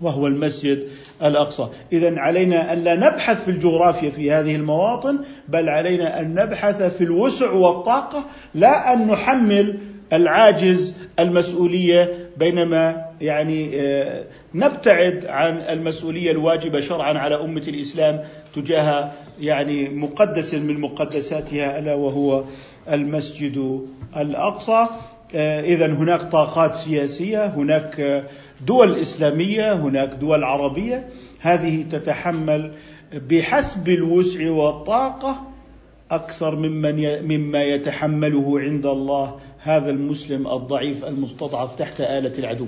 وهو 0.00 0.26
المسجد 0.26 0.88
الأقصى. 1.22 1.68
اذا 1.92 2.18
علينا 2.18 2.72
أن 2.72 2.78
لا 2.78 2.94
نبحث 2.94 3.44
في 3.44 3.50
الجغرافيا 3.50 4.10
في 4.10 4.32
هذه 4.32 4.56
المواطن 4.56 5.18
بل 5.48 5.68
علينا 5.68 6.20
أن 6.20 6.34
نبحث 6.34 6.82
في 6.82 7.04
الوسع 7.04 7.50
والطاقة 7.50 8.24
لا 8.54 8.92
أن 8.92 9.06
نحمل 9.06 9.78
العاجز 10.12 10.94
المسؤولية 11.18 12.30
بينما 12.36 13.03
يعني 13.20 13.70
آه، 13.80 14.24
نبتعد 14.54 15.26
عن 15.26 15.56
المسؤولية 15.56 16.30
الواجبة 16.30 16.80
شرعا 16.80 17.18
على 17.18 17.34
أمة 17.34 17.62
الإسلام 17.68 18.20
تجاه 18.54 19.10
يعني 19.40 19.88
مقدس 19.88 20.54
من 20.54 20.80
مقدساتها 20.80 21.78
ألا 21.78 21.94
وهو 21.94 22.44
المسجد 22.92 23.86
الأقصى. 24.16 24.86
آه، 25.34 25.60
اذا 25.60 25.86
هناك 25.86 26.22
طاقات 26.22 26.74
سياسية 26.74 27.46
هناك 27.46 28.24
دول 28.66 28.98
إسلامية 28.98 29.72
هناك 29.72 30.08
دول 30.08 30.44
عربية. 30.44 31.08
هذه 31.40 31.84
تتحمل 31.90 32.72
بحسب 33.12 33.88
الوسع 33.88 34.50
والطاقة 34.50 35.54
أكثر 36.10 36.56
ممن 36.56 37.22
مما 37.22 37.62
يتحمله 37.62 38.60
عند 38.60 38.86
الله 38.86 39.38
هذا 39.58 39.90
المسلم 39.90 40.48
الضعيف 40.48 41.04
المستضعف 41.04 41.76
تحت 41.76 42.00
آلة 42.00 42.38
العدو. 42.38 42.66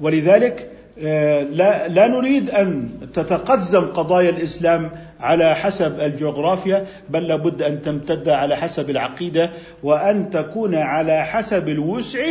ولذلك 0.00 0.70
آه، 0.98 1.42
لا, 1.42 1.88
لا 1.88 2.08
نريد 2.08 2.50
أن 2.50 2.88
تتقزم 3.14 3.80
قضايا 3.80 4.30
الإسلام 4.30 4.90
على 5.20 5.54
حسب 5.54 6.00
الجغرافيا 6.00 6.86
بل 7.10 7.28
لابد 7.28 7.62
أن 7.62 7.82
تمتد 7.82 8.28
على 8.28 8.56
حسب 8.56 8.90
العقيدة 8.90 9.50
وأن 9.82 10.30
تكون 10.30 10.74
على 10.74 11.24
حسب 11.24 11.68
الوسع 11.68 12.24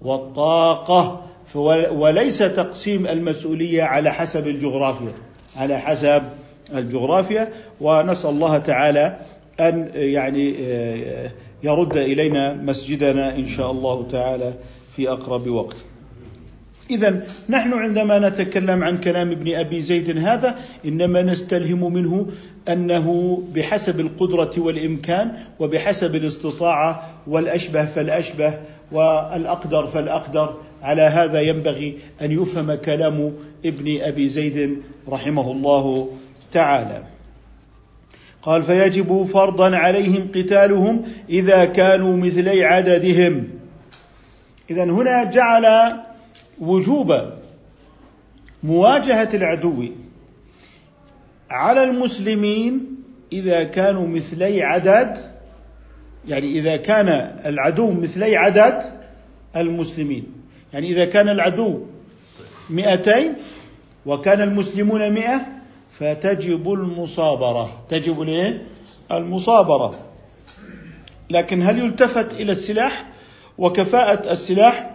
والطاقة 0.00 1.26
وليس 1.92 2.38
تقسيم 2.38 3.06
المسؤولية 3.06 3.82
على 3.82 4.12
حسب 4.12 4.46
الجغرافيا 4.46 5.12
على 5.56 5.78
حسب 5.78 6.22
الجغرافيا 6.74 7.48
ونسأل 7.80 8.30
الله 8.30 8.58
تعالى 8.58 9.16
أن 9.60 9.90
يعني 9.94 10.54
آه، 10.60 11.30
يرد 11.62 11.96
إلينا 11.96 12.52
مسجدنا 12.52 13.36
إن 13.36 13.46
شاء 13.46 13.70
الله 13.70 14.08
تعالى 14.08 14.52
في 14.96 15.10
أقرب 15.10 15.48
وقت. 15.48 15.76
اذا 16.90 17.22
نحن 17.48 17.72
عندما 17.72 18.28
نتكلم 18.28 18.84
عن 18.84 18.98
كلام 18.98 19.30
ابن 19.30 19.54
أبي 19.54 19.80
زيد 19.80 20.18
هذا 20.18 20.58
إنما 20.84 21.22
نستلهم 21.22 21.92
منه 21.92 22.26
أنه 22.68 23.38
بحسب 23.54 24.00
القدرة 24.00 24.50
والإمكان 24.58 25.32
وبحسب 25.58 26.14
الاستطاعة 26.14 27.08
والأشبه 27.26 27.84
فالأشبه 27.84 28.58
والأقدر 28.92 29.86
فالأقدر 29.86 30.56
على 30.82 31.02
هذا 31.02 31.40
ينبغي 31.40 31.98
أن 32.22 32.30
يفهم 32.42 32.74
كلام 32.74 33.32
ابن 33.64 34.00
أبي 34.00 34.28
زيد 34.28 34.76
رحمه 35.08 35.50
الله 35.50 36.08
تعالى. 36.52 37.02
قال 38.42 38.64
فيجب 38.64 39.22
فرضا 39.24 39.76
عليهم 39.76 40.28
قتالهم 40.34 41.02
إذا 41.28 41.64
كانوا 41.64 42.16
مثلي 42.16 42.64
عددهم 42.64 43.48
اذا 44.70 44.84
هنا 44.84 45.24
جعل 45.24 45.92
وجوب 46.62 47.32
مواجهة 48.62 49.28
العدو 49.34 49.84
على 51.50 51.84
المسلمين 51.84 52.80
إذا 53.32 53.64
كانوا 53.64 54.06
مثلي 54.06 54.62
عدد 54.62 55.32
يعني 56.28 56.58
إذا 56.58 56.76
كان 56.76 57.08
العدو 57.46 57.90
مثلي 57.90 58.36
عدد 58.36 58.82
المسلمين. 59.56 60.26
يعني 60.72 60.88
إذا 60.88 61.04
كان 61.04 61.28
العدو 61.28 61.86
مئتين 62.70 63.34
وكان 64.06 64.40
المسلمون 64.40 65.10
مئة 65.10 65.40
فتجب 65.98 66.72
المصابرة. 66.72 67.84
تجب 67.88 68.22
الايه؟ 68.22 68.62
المصابرة. 69.12 69.94
لكن 71.30 71.62
هل 71.62 71.78
يلتفت 71.78 72.34
إلى 72.34 72.52
السلاح؟ 72.52 73.06
وكفاءة 73.58 74.32
السلاح 74.32 74.91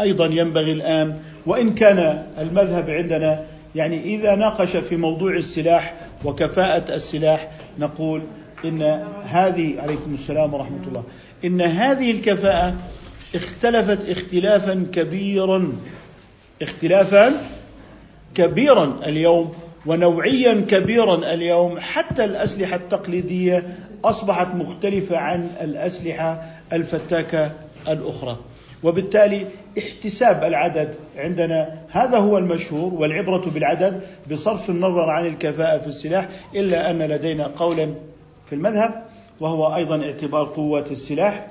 أيضا 0.00 0.26
ينبغي 0.26 0.72
الآن 0.72 1.20
وإن 1.46 1.74
كان 1.74 2.26
المذهب 2.38 2.90
عندنا 2.90 3.44
يعني 3.74 4.04
إذا 4.04 4.34
ناقش 4.34 4.76
في 4.76 4.96
موضوع 4.96 5.36
السلاح 5.36 5.94
وكفاءة 6.24 6.94
السلاح 6.94 7.50
نقول 7.78 8.22
إن 8.64 8.82
هذه 9.22 9.80
عليكم 9.80 10.14
السلام 10.14 10.54
ورحمة 10.54 10.86
الله 10.88 11.04
إن 11.44 11.60
هذه 11.60 12.10
الكفاءة 12.10 12.74
اختلفت 13.34 14.08
اختلافا 14.10 14.86
كبيرا 14.92 15.72
اختلافا 16.62 17.32
كبيرا 18.34 19.00
اليوم 19.06 19.54
ونوعيا 19.86 20.64
كبيرا 20.68 21.34
اليوم 21.34 21.80
حتى 21.80 22.24
الأسلحة 22.24 22.76
التقليدية 22.76 23.78
أصبحت 24.04 24.54
مختلفة 24.54 25.18
عن 25.18 25.50
الأسلحة 25.60 26.42
الفتاكة 26.72 27.50
الأخرى. 27.88 28.38
وبالتالي 28.84 29.46
احتساب 29.78 30.44
العدد 30.44 30.94
عندنا. 31.16 31.78
هذا 31.90 32.18
هو 32.18 32.38
المشهور 32.38 32.94
والعبرة 32.94 33.50
بالعدد 33.50 34.00
بصرف 34.30 34.70
النظر 34.70 35.10
عن 35.10 35.26
الكفاءة 35.26 35.78
في 35.78 35.86
السلاح 35.86 36.28
إلا 36.54 36.90
أن 36.90 37.02
لدينا 37.02 37.46
قولا 37.46 37.94
في 38.46 38.52
المذهب 38.52 39.02
وهو 39.40 39.76
أيضا 39.76 40.02
اعتبار 40.04 40.44
قوة 40.44 40.86
السلاح. 40.90 41.46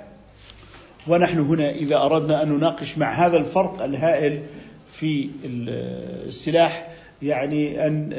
ونحن 1.07 1.39
هنا 1.39 1.69
إذا 1.69 1.97
أردنا 1.97 2.43
أن 2.43 2.49
نناقش 2.49 2.97
مع 2.97 3.13
هذا 3.13 3.37
الفرق 3.37 3.83
الهائل 3.83 4.41
في 4.91 5.29
السلاح 6.25 6.87
يعني 7.21 7.87
أن 7.87 8.13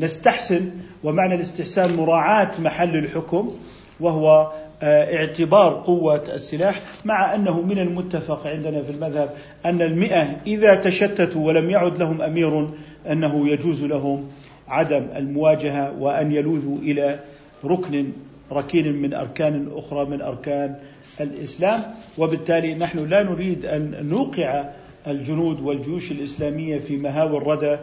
نستحسن 0.00 0.70
ومعنى 1.04 1.34
الاستحسان 1.34 1.96
مراعاة 1.96 2.50
محل 2.58 2.96
الحكم 2.96 3.56
وهو 4.00 4.52
اعتبار 4.84 5.72
قوة 5.72 6.24
السلاح 6.34 6.80
مع 7.04 7.34
أنه 7.34 7.60
من 7.60 7.78
المتفق 7.78 8.46
عندنا 8.46 8.82
في 8.82 8.90
المذهب 8.90 9.30
أن 9.66 9.82
المئة 9.82 10.36
إذا 10.46 10.74
تشتتوا 10.74 11.46
ولم 11.46 11.70
يعد 11.70 11.98
لهم 11.98 12.22
أمير 12.22 12.68
أنه 13.10 13.48
يجوز 13.48 13.84
لهم 13.84 14.30
عدم 14.68 15.06
المواجهة 15.16 15.92
وأن 15.98 16.32
يلوذوا 16.32 16.78
إلى 16.78 17.18
ركن 17.64 18.06
ركين 18.52 18.92
من 18.92 19.14
أركان 19.14 19.68
أخرى 19.72 20.04
من 20.04 20.20
أركان 20.22 20.74
الإسلام. 21.20 21.80
وبالتالي 22.18 22.74
نحن 22.74 22.98
لا 22.98 23.22
نريد 23.22 23.66
أن 23.66 24.08
نوقع 24.08 24.64
الجنود 25.06 25.60
والجيوش 25.60 26.12
الإسلامية 26.12 26.78
في 26.78 26.96
مهاوي 26.96 27.36
الردى 27.36 27.76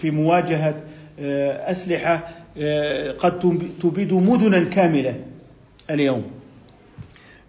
في 0.00 0.10
مواجهة 0.10 0.74
أسلحة. 1.70 2.28
قد 3.18 3.60
تبيد 3.82 4.12
مدنا 4.12 4.64
كاملة 4.64 5.20
اليوم 5.90 6.24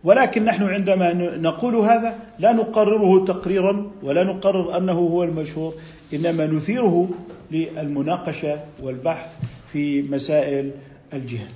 ولكن 0.03 0.45
نحن 0.45 0.63
عندما 0.63 1.13
نقول 1.37 1.75
هذا 1.75 2.15
لا 2.39 2.53
نقرره 2.53 3.25
تقريرا 3.25 3.91
ولا 4.03 4.23
نقرر 4.23 4.77
أنه 4.77 4.93
هو 4.93 5.23
المشهور 5.23 5.73
إنما 6.13 6.45
نثيره 6.45 7.09
للمناقشة 7.51 8.59
والبحث 8.83 9.29
في 9.73 10.01
مسائل 10.01 10.71
الجهاد. 11.13 11.51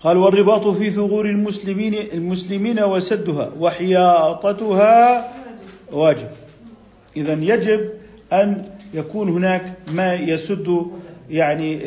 قال 0.00 0.16
والرباط 0.16 0.68
في 0.68 0.90
ثغور 0.90 1.26
المسلمين 1.26 1.94
المسلمين 1.94 2.80
وسدها 2.80 3.50
وحياطتها 3.60 5.28
واجب. 5.92 6.28
اذا 7.16 7.32
يجب 7.32 7.90
أن 8.32 8.64
يكون 8.94 9.28
هناك 9.28 9.74
ما 9.92 10.14
يسد 10.14 10.86
يعني 11.30 11.78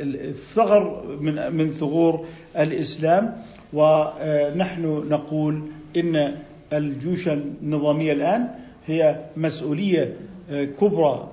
الثغر 0.00 1.16
من 1.20 1.52
من 1.52 1.70
ثغور 1.70 2.24
الإسلام 2.58 3.36
ونحن 3.72 5.04
نقول 5.10 5.62
إن 5.96 6.34
الجيوش 6.72 7.28
النظامية 7.28 8.12
الآن 8.12 8.48
هي 8.86 9.16
مسؤولية 9.36 10.14
كبرى 10.80 11.28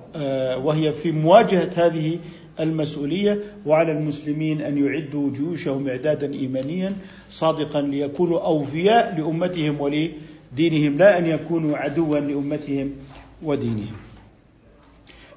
وهي 0.64 0.92
في 0.92 1.12
مواجهة 1.12 1.70
هذه 1.76 2.18
المسؤولية 2.60 3.40
وعلى 3.66 3.92
المسلمين 3.92 4.60
أن 4.60 4.84
يعدوا 4.84 5.30
جيوشهم 5.32 5.88
إعدادا 5.88 6.32
إيمانيا 6.34 6.92
صادقا 7.30 7.80
ليكونوا 7.82 8.40
أوفياء 8.40 9.18
لأمتهم 9.18 9.80
ولدينهم 9.80 10.98
لا 10.98 11.18
أن 11.18 11.26
يكونوا 11.26 11.76
عدوا 11.76 12.18
لأمتهم 12.18 12.90
ودينهم. 13.42 14.05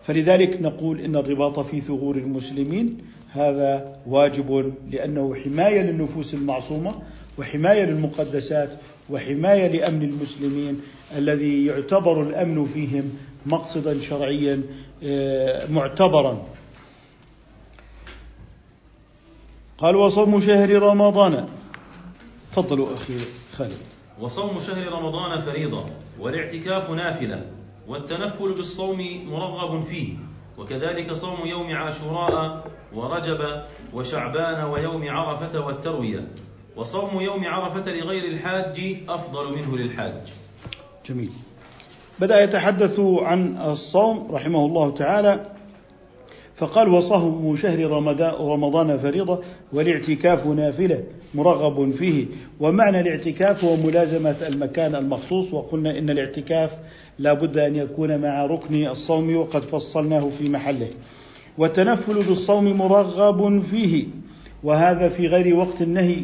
فلذلك 0.09 0.61
نقول 0.61 0.99
إن 0.99 1.15
الرباط 1.15 1.59
في 1.59 1.81
ثغور 1.81 2.15
المسلمين 2.15 2.97
هذا 3.31 3.99
واجب 4.07 4.73
لأنه 4.91 5.35
حماية 5.35 5.81
للنفوس 5.81 6.33
المعصومة 6.33 7.01
وحماية 7.37 7.85
للمقدسات 7.85 8.69
وحماية 9.09 9.67
لأمن 9.67 10.03
المسلمين 10.03 10.81
الذي 11.17 11.65
يعتبر 11.65 12.23
الأمن 12.23 12.65
فيهم 12.65 13.03
مقصدا 13.45 13.99
شرعيا 14.01 14.63
معتبرا. 15.69 16.45
قال 19.77 19.95
وصوم 19.95 20.39
شهر 20.39 20.69
رمضان 20.69 21.47
تفضلوا 22.51 22.93
أخي 22.93 23.13
خالد. 23.53 23.77
وصوم 24.21 24.59
شهر 24.59 24.87
رمضان 24.87 25.41
فريضة 25.41 25.85
والاعتكاف 26.19 26.89
نافلة 26.89 27.58
والتنفل 27.89 28.53
بالصوم 28.53 29.25
مرغب 29.31 29.83
فيه 29.83 30.13
وكذلك 30.57 31.13
صوم 31.13 31.45
يوم 31.45 31.75
عاشوراء 31.75 32.67
ورجب 32.95 33.61
وشعبان 33.93 34.63
ويوم 34.63 35.09
عرفة 35.09 35.65
والتروية 35.65 36.27
وصوم 36.75 37.21
يوم 37.21 37.45
عرفة 37.45 37.91
لغير 37.91 38.23
الحاج 38.23 38.97
أفضل 39.09 39.51
منه 39.55 39.77
للحاج. 39.77 40.21
جميل. 41.09 41.31
بدأ 42.19 42.43
يتحدث 42.43 42.99
عن 42.99 43.57
الصوم 43.71 44.27
رحمه 44.31 44.65
الله 44.65 44.91
تعالى. 44.91 45.58
فقال 46.59 46.89
وصوم 46.89 47.55
شهر 47.55 47.91
رمضان 48.39 48.97
فريضة 48.97 49.39
والاعتكاف 49.73 50.47
نافلة 50.47 51.03
مرغب 51.33 51.91
فيه. 51.91 52.25
ومعنى 52.59 52.99
الاعتكاف 52.99 53.65
هو 53.65 53.75
ملازمة 53.75 54.35
المكان 54.49 54.95
المخصوص 54.95 55.53
وقلنا 55.53 55.97
إن 55.97 56.09
الاعتكاف 56.09 56.77
لا 57.19 57.33
بد 57.33 57.57
أن 57.57 57.75
يكون 57.75 58.17
مع 58.17 58.45
ركن 58.45 58.85
الصوم 58.87 59.35
وقد 59.35 59.61
فصلناه 59.61 60.29
في 60.37 60.49
محله. 60.49 60.87
والتنفل 61.57 62.13
بالصوم 62.13 62.77
مرغب 62.77 63.63
فيه. 63.63 64.05
وهذا 64.63 65.09
في 65.09 65.27
غير 65.27 65.55
وقت 65.55 65.81
النهي 65.81 66.17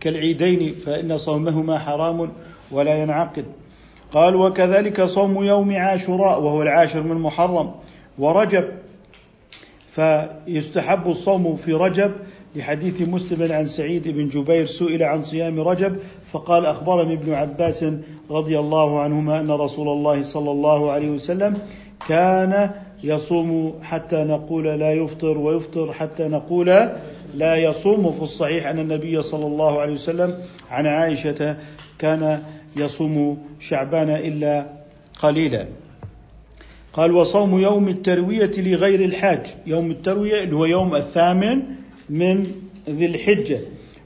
كالعيدين 0.00 0.74
فإن 0.86 1.18
صومهما 1.18 1.78
حرام 1.78 2.30
ولا 2.70 3.02
ينعقد. 3.02 3.44
قال 4.12 4.36
وكذلك 4.36 5.02
صوم 5.02 5.44
يوم 5.44 5.76
عاشوراء 5.76 6.42
وهو 6.42 6.62
العاشر 6.62 7.02
من 7.02 7.16
محرم. 7.16 7.70
ورجب 8.18 8.64
فيستحب 9.90 11.08
الصوم 11.08 11.56
في 11.56 11.72
رجب 11.72 12.12
لحديث 12.56 13.08
مسلم 13.08 13.52
عن 13.52 13.66
سعيد 13.66 14.08
بن 14.08 14.28
جبير 14.28 14.66
سئل 14.66 15.02
عن 15.02 15.22
صيام 15.22 15.60
رجب 15.60 15.96
فقال 16.32 16.66
أخبرني 16.66 17.14
ابن 17.14 17.32
عباس 17.32 17.84
رضي 18.30 18.58
الله 18.58 19.00
عنهما 19.00 19.40
أن 19.40 19.50
رسول 19.50 19.88
الله 19.88 20.22
صلى 20.22 20.50
الله 20.50 20.90
عليه 20.90 21.10
وسلم 21.10 21.58
كان 22.08 22.70
يصوم 23.04 23.74
حتى 23.82 24.16
نقول 24.16 24.64
لا 24.64 24.92
يفطر 24.92 25.38
ويفطر 25.38 25.92
حتى 25.92 26.28
نقول 26.28 26.66
لا 27.34 27.56
يصوم 27.56 28.12
في 28.12 28.22
الصحيح 28.22 28.66
أن 28.66 28.78
النبي 28.78 29.22
صلى 29.22 29.46
الله 29.46 29.80
عليه 29.80 29.94
وسلم 29.94 30.34
عن 30.70 30.86
عائشة 30.86 31.56
كان 31.98 32.42
يصوم 32.76 33.38
شعبان 33.60 34.10
إلا 34.10 34.66
قليلا. 35.22 35.66
قال 36.92 37.12
وصوم 37.12 37.58
يوم 37.58 37.88
التروية 37.88 38.50
لغير 38.56 39.04
الحاج. 39.04 39.46
يوم 39.66 39.90
التروية 39.90 40.42
اللي 40.42 40.56
هو 40.56 40.64
يوم 40.64 40.94
الثامن 40.94 41.62
من 42.10 42.46
ذي 42.90 43.06
الحجة. 43.06 43.58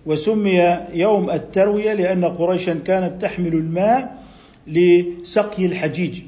وسمي 0.06 0.78
يوم 0.94 1.30
التروية 1.30 1.92
لأن 1.92 2.24
قريشا 2.24 2.74
كانت 2.74 3.22
تحمل 3.22 3.54
الماء 3.54 4.22
لسقي 4.66 5.66
الحجيج. 5.66 6.20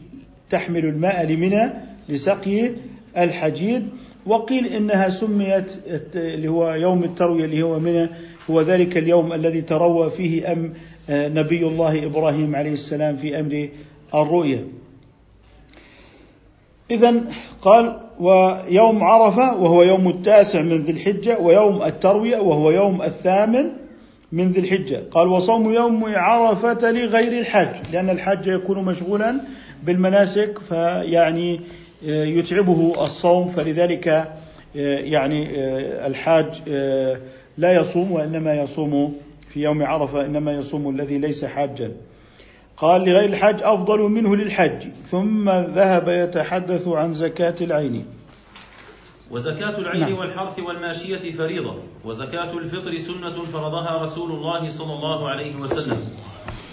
تحمل 0.50 0.84
الماء 0.84 1.26
لمنى 1.26 1.70
لسقي 2.08 2.70
الحجيج. 3.18 3.82
وقيل 4.26 4.66
إنها 4.66 5.08
سميت 5.08 5.72
اللي 6.14 6.48
هو 6.48 6.74
يوم 6.74 7.04
التروية 7.04 7.44
اللي 7.44 7.62
هو 7.62 7.78
منى. 7.78 8.08
هو 8.50 8.60
ذلك 8.62 8.96
اليوم 8.96 9.32
الذي 9.32 9.60
تروى 9.60 10.10
فيه 10.10 10.52
أم 10.52 10.72
نبي 11.10 11.66
الله 11.66 12.06
إبراهيم 12.06 12.56
عليه 12.56 12.72
السلام 12.72 13.16
في 13.16 13.40
أمر 13.40 13.68
الرؤيا. 14.14 14.64
اذا 16.90 17.14
قال 17.62 17.96
ويوم 18.20 19.05
عرفة 19.05 19.57
وهو 19.57 19.83
يوم 19.83 20.09
التاسع 20.09 20.62
من 20.62 20.83
ذي 20.83 20.92
الحجة 20.92 21.38
ويوم 21.38 21.83
التروية 21.83 22.37
وهو 22.37 22.70
يوم 22.70 23.03
الثامن 23.03 23.70
من 24.33 24.53
ذي 24.53 24.61
الحجة. 24.61 25.03
قال 25.11 25.29
وصوم 25.29 25.72
يوم 25.72 26.05
عرفة 26.07 26.90
لغير 26.90 27.40
الحج 27.40 27.92
لأن 27.92 28.11
الحج 28.11 28.46
يكون 28.46 28.85
مشغولا 28.85 29.40
بالمناسك 29.83 30.59
فيعني 30.68 31.61
يتعبه 32.03 33.05
الصوم 33.05 33.49
فلذلك 33.49 34.33
يعني 34.75 35.49
الحاج 36.07 36.62
لا 37.59 37.72
يصوم 37.81 38.12
وإنما 38.12 38.55
يصوم 38.55 39.16
في 39.49 39.62
يوم 39.62 39.83
عرفة 39.83 40.27
إنما 40.27 40.53
يصوم 40.53 40.90
الذي 40.90 41.18
ليس 41.18 41.44
حاجا. 41.44 41.92
قال 42.76 43.00
لغير 43.00 43.24
الحج 43.24 43.62
أفضل 43.62 44.00
منه 44.00 44.36
للحج. 44.36 44.88
ثم 45.02 45.50
ذهب 45.50 46.08
يتحدث 46.08 46.88
عن 46.88 47.14
زكاة 47.14 47.54
العين. 47.60 48.06
وزكاة 49.30 49.78
العين 49.78 50.00
نعم. 50.00 50.18
والحرث 50.18 50.58
والماشية 50.58 51.32
فريضة. 51.32 51.74
وزكاة 52.04 52.52
الفطر 52.52 52.98
سنة 52.98 53.44
فرضها 53.52 54.02
رسول 54.02 54.30
الله 54.30 54.70
صلى 54.70 54.92
الله 54.92 55.28
عليه 55.28 55.56
وسلم. 55.56 56.08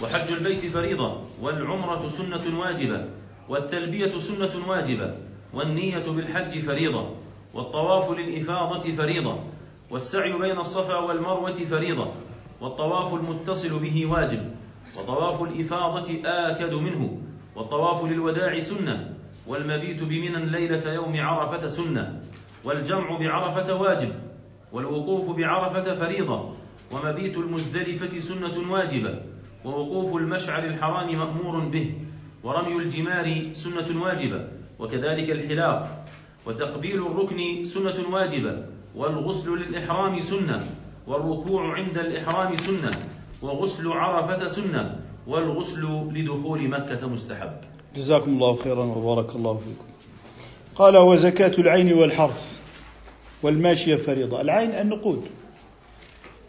وحج 0.02 0.32
البيت 0.32 0.72
فريضة. 0.72 1.16
والعمرة 1.42 2.08
سنة 2.08 2.60
واجبة. 2.60 3.04
والتلبية 3.48 4.18
سنة 4.18 4.68
واجبة. 4.68 5.14
والنية 5.54 6.04
بالحج 6.06 6.58
فريضة. 6.58 7.08
والطواف 7.54 8.18
للإفاضة 8.18 8.96
فريضة. 8.96 9.38
والسعي 9.90 10.32
بين 10.32 10.58
الصفا 10.58 10.96
والمروة 10.96 11.56
فريضة. 11.70 12.06
والطواف 12.60 13.14
المتصل 13.14 13.78
به 13.78 14.06
واجب. 14.06 14.53
وطواف 14.98 15.42
الإفاضة 15.42 16.20
آكد 16.24 16.74
منه 16.74 17.18
والطواف 17.56 18.04
للوداع 18.04 18.58
سنة 18.58 19.14
والمبيت 19.46 20.02
بمنى 20.02 20.46
ليلة 20.46 20.92
يوم 20.92 21.12
عرفة 21.16 21.66
سنة 21.68 22.20
والجمع 22.64 23.18
بعرفة 23.18 23.74
واجب 23.74 24.12
والوقوف 24.72 25.36
بعرفة 25.36 25.94
فريضة 25.94 26.52
ومبيت 26.92 27.36
المزدلفة 27.36 28.18
سنة 28.18 28.72
واجبة 28.72 29.20
ووقوف 29.64 30.16
المشعر 30.16 30.64
الحرام 30.64 31.16
مأمور 31.16 31.58
به 31.68 31.94
ورمي 32.44 32.76
الجمار 32.82 33.42
سنة 33.52 34.02
واجبة 34.02 34.48
وكذلك 34.78 35.30
الحلاق 35.30 36.04
وتقبيل 36.46 37.06
الركن 37.06 37.64
سنة 37.64 38.08
واجبة 38.12 38.66
والغسل 38.94 39.50
للإحرام 39.50 40.18
سنة 40.18 40.66
والركوع 41.06 41.74
عند 41.76 41.98
الإحرام 41.98 42.56
سنة. 42.56 42.90
وغسل 43.44 43.88
عرفة 43.88 44.48
سنة 44.48 45.00
والغسل 45.26 45.82
لدخول 46.12 46.68
مكة 46.68 47.08
مستحب. 47.08 47.52
جزاكم 47.96 48.30
الله 48.30 48.56
خيرا 48.56 48.84
وبارك 48.84 49.36
الله 49.36 49.54
فيكم. 49.54 49.84
قال 50.74 50.96
وزكاة 50.96 51.52
العين 51.58 51.92
والحرث 51.92 52.58
والماشية 53.42 53.96
فريضة 53.96 54.40
العين 54.40 54.70
النقود. 54.70 55.24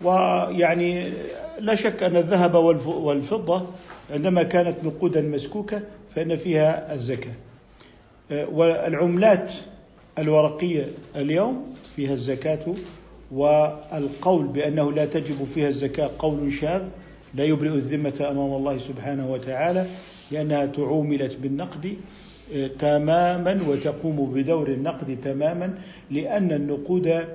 ويعني 0.03 1.13
لا 1.59 1.75
شك 1.75 2.03
أن 2.03 2.17
الذهب 2.17 2.55
والفضة 2.85 3.65
عندما 4.11 4.43
كانت 4.43 4.83
نقودا 4.83 5.21
مسكوكة 5.21 5.81
فإن 6.15 6.37
فيها 6.37 6.93
الزكاة. 6.93 7.35
والعملات 8.31 9.53
الورقية 10.19 10.87
اليوم 11.15 11.73
فيها 11.95 12.13
الزكاة 12.13 12.73
والقول 13.31 14.47
بأنه 14.47 14.91
لا 14.91 15.05
تجب 15.05 15.47
فيها 15.53 15.67
الزكاة 15.67 16.09
قول 16.19 16.53
شاذ 16.53 16.89
لا 17.33 17.43
يبرئ 17.43 17.69
الذمة 17.69 18.27
أمام 18.31 18.53
الله 18.53 18.77
سبحانه 18.77 19.31
وتعالى 19.31 19.85
لأنها 20.31 20.65
تعوملت 20.65 21.35
بالنقد 21.35 21.93
آه، 22.53 22.67
تماما 22.67 23.59
وتقوم 23.67 24.33
بدور 24.33 24.67
النقد 24.67 25.17
تماما 25.23 25.73
لأن 26.11 26.51
النقود 26.51 27.25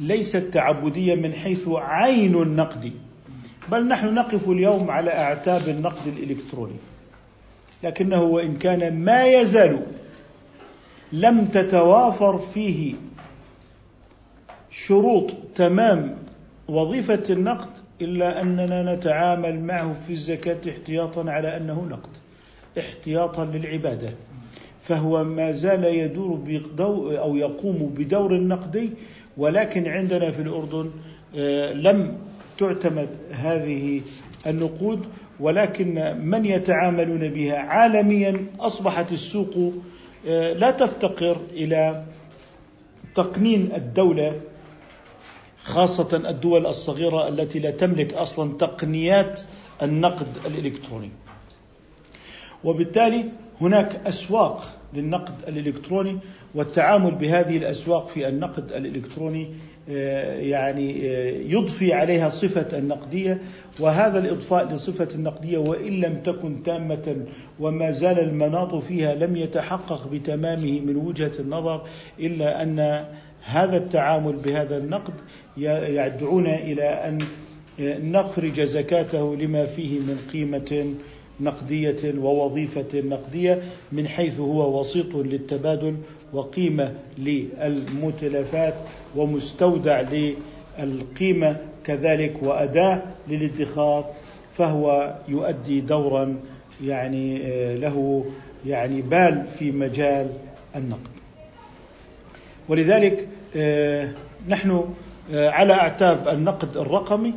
ليست 0.00 0.36
تعبدية 0.36 1.14
من 1.14 1.32
حيث 1.32 1.68
عين 1.68 2.42
النقد 2.42 2.92
بل 3.72 3.88
نحن 3.88 4.14
نقف 4.14 4.48
اليوم 4.48 4.90
على 4.90 5.10
أعتاب 5.10 5.68
النقد 5.68 6.06
الإلكتروني. 6.06 6.76
لكنه 7.84 8.22
وإن 8.22 8.56
كان 8.56 9.04
ما 9.04 9.26
يزال 9.26 9.80
لم 11.12 11.44
تتوافر 11.44 12.38
فيه 12.38 12.94
شروط 14.86 15.34
تمام 15.54 16.16
وظيفة 16.68 17.24
النقد 17.30 17.68
إلا 18.00 18.42
أننا 18.42 18.94
نتعامل 18.94 19.60
معه 19.60 19.94
في 20.06 20.12
الزكاة 20.12 20.56
احتياطا 20.68 21.30
على 21.30 21.56
أنه 21.56 21.86
نقد 21.90 22.10
احتياطا 22.78 23.44
للعبادة. 23.44 24.12
فهو 24.82 25.24
ما 25.24 25.52
زال 25.52 25.84
يدور 25.84 26.36
بدور 26.36 27.18
أو 27.18 27.36
يقوم 27.36 27.94
بدور 27.98 28.34
النقدي 28.34 28.90
ولكن 29.36 29.88
عندنا 29.88 30.30
في 30.30 30.42
الأردن 30.42 30.90
آه، 31.36 31.72
لم 31.72 32.18
تعتمد 32.58 33.08
هذه 33.30 34.00
النقود 34.46 35.04
ولكن 35.40 36.16
من 36.20 36.44
يتعاملون 36.44 37.28
بها 37.28 37.58
عالميا 37.58 38.46
أصبحت 38.60 39.12
السوق 39.12 39.72
آه، 40.28 40.52
لا 40.52 40.70
تفتقر 40.70 41.36
إلى 41.52 42.04
تقنين 43.14 43.70
الدولة 43.74 44.40
خاصة 45.64 46.22
الدول 46.30 46.66
الصغيرة 46.66 47.28
التي 47.28 47.58
لا 47.58 47.70
تملك 47.70 48.14
أصلا 48.14 48.56
تقنيات 48.58 49.40
النقد 49.82 50.26
الإلكتروني. 50.46 51.10
وبالتالي 52.64 53.24
هناك 53.60 54.00
أسواق 54.06 54.64
للنقد 54.94 55.34
الإلكتروني 55.48 56.18
والتعامل 56.54 57.14
بهذه 57.14 57.56
الأسواق 57.56 58.08
في 58.08 58.28
النقد 58.28 58.72
الإلكتروني 58.72 59.48
آه، 59.90 60.34
يعني 60.40 61.08
آه، 61.10 61.30
يضفي 61.30 61.92
عليها 61.92 62.28
صفة 62.28 62.78
النقدية. 62.78 63.42
وهذا 63.80 64.18
الإضفاء 64.18 64.72
لصفة 64.72 65.08
النقدية 65.14 65.58
وإن 65.58 66.00
لم 66.00 66.20
تكن 66.24 66.62
تامة 66.62 67.16
وما 67.60 67.90
زال 67.90 68.18
المناط 68.18 68.74
فيها 68.74 69.14
لم 69.14 69.36
يتحقق 69.36 70.08
بتمامه 70.08 70.80
من 70.80 70.96
وجهة 70.96 71.32
النظر 71.40 71.86
إلا 72.20 72.62
أن 72.62 73.04
هذا 73.48 73.76
التعامل 73.76 74.32
بهذا 74.32 74.78
النقد 74.78 75.14
يدعونا 75.56 76.54
إلى 76.54 76.82
أن 76.82 77.18
نخرج 78.12 78.60
زكاته 78.60 79.36
لما 79.36 79.66
فيه 79.66 80.00
من 80.00 80.18
قيمة 80.32 80.94
نقدية 81.40 82.14
ووظيفة 82.18 83.00
نقدية 83.00 83.62
من 83.92 84.08
حيث 84.08 84.40
هو 84.40 84.80
وسيط 84.80 85.14
للتبادل 85.14 85.96
وقيمة 86.32 86.94
للمتلفات 87.18 88.74
ومستودع 89.16 90.04
للقيمة 90.78 91.56
كذلك 91.84 92.42
وأداة 92.42 93.02
للادخار 93.28 94.10
فهو 94.56 95.14
يؤدي 95.28 95.80
دورا 95.80 96.36
يعني 96.84 97.38
له 97.76 98.24
يعني 98.66 99.02
بال 99.02 99.44
في 99.58 99.70
مجال 99.70 100.30
النقد. 100.76 101.10
ولذلك 102.68 103.18
آه، 103.20 103.37
نحن 104.48 104.84
آه، 105.32 105.50
على 105.50 105.72
أعتاب 105.72 106.28
النقد 106.28 106.76
الرقمي 106.76 107.34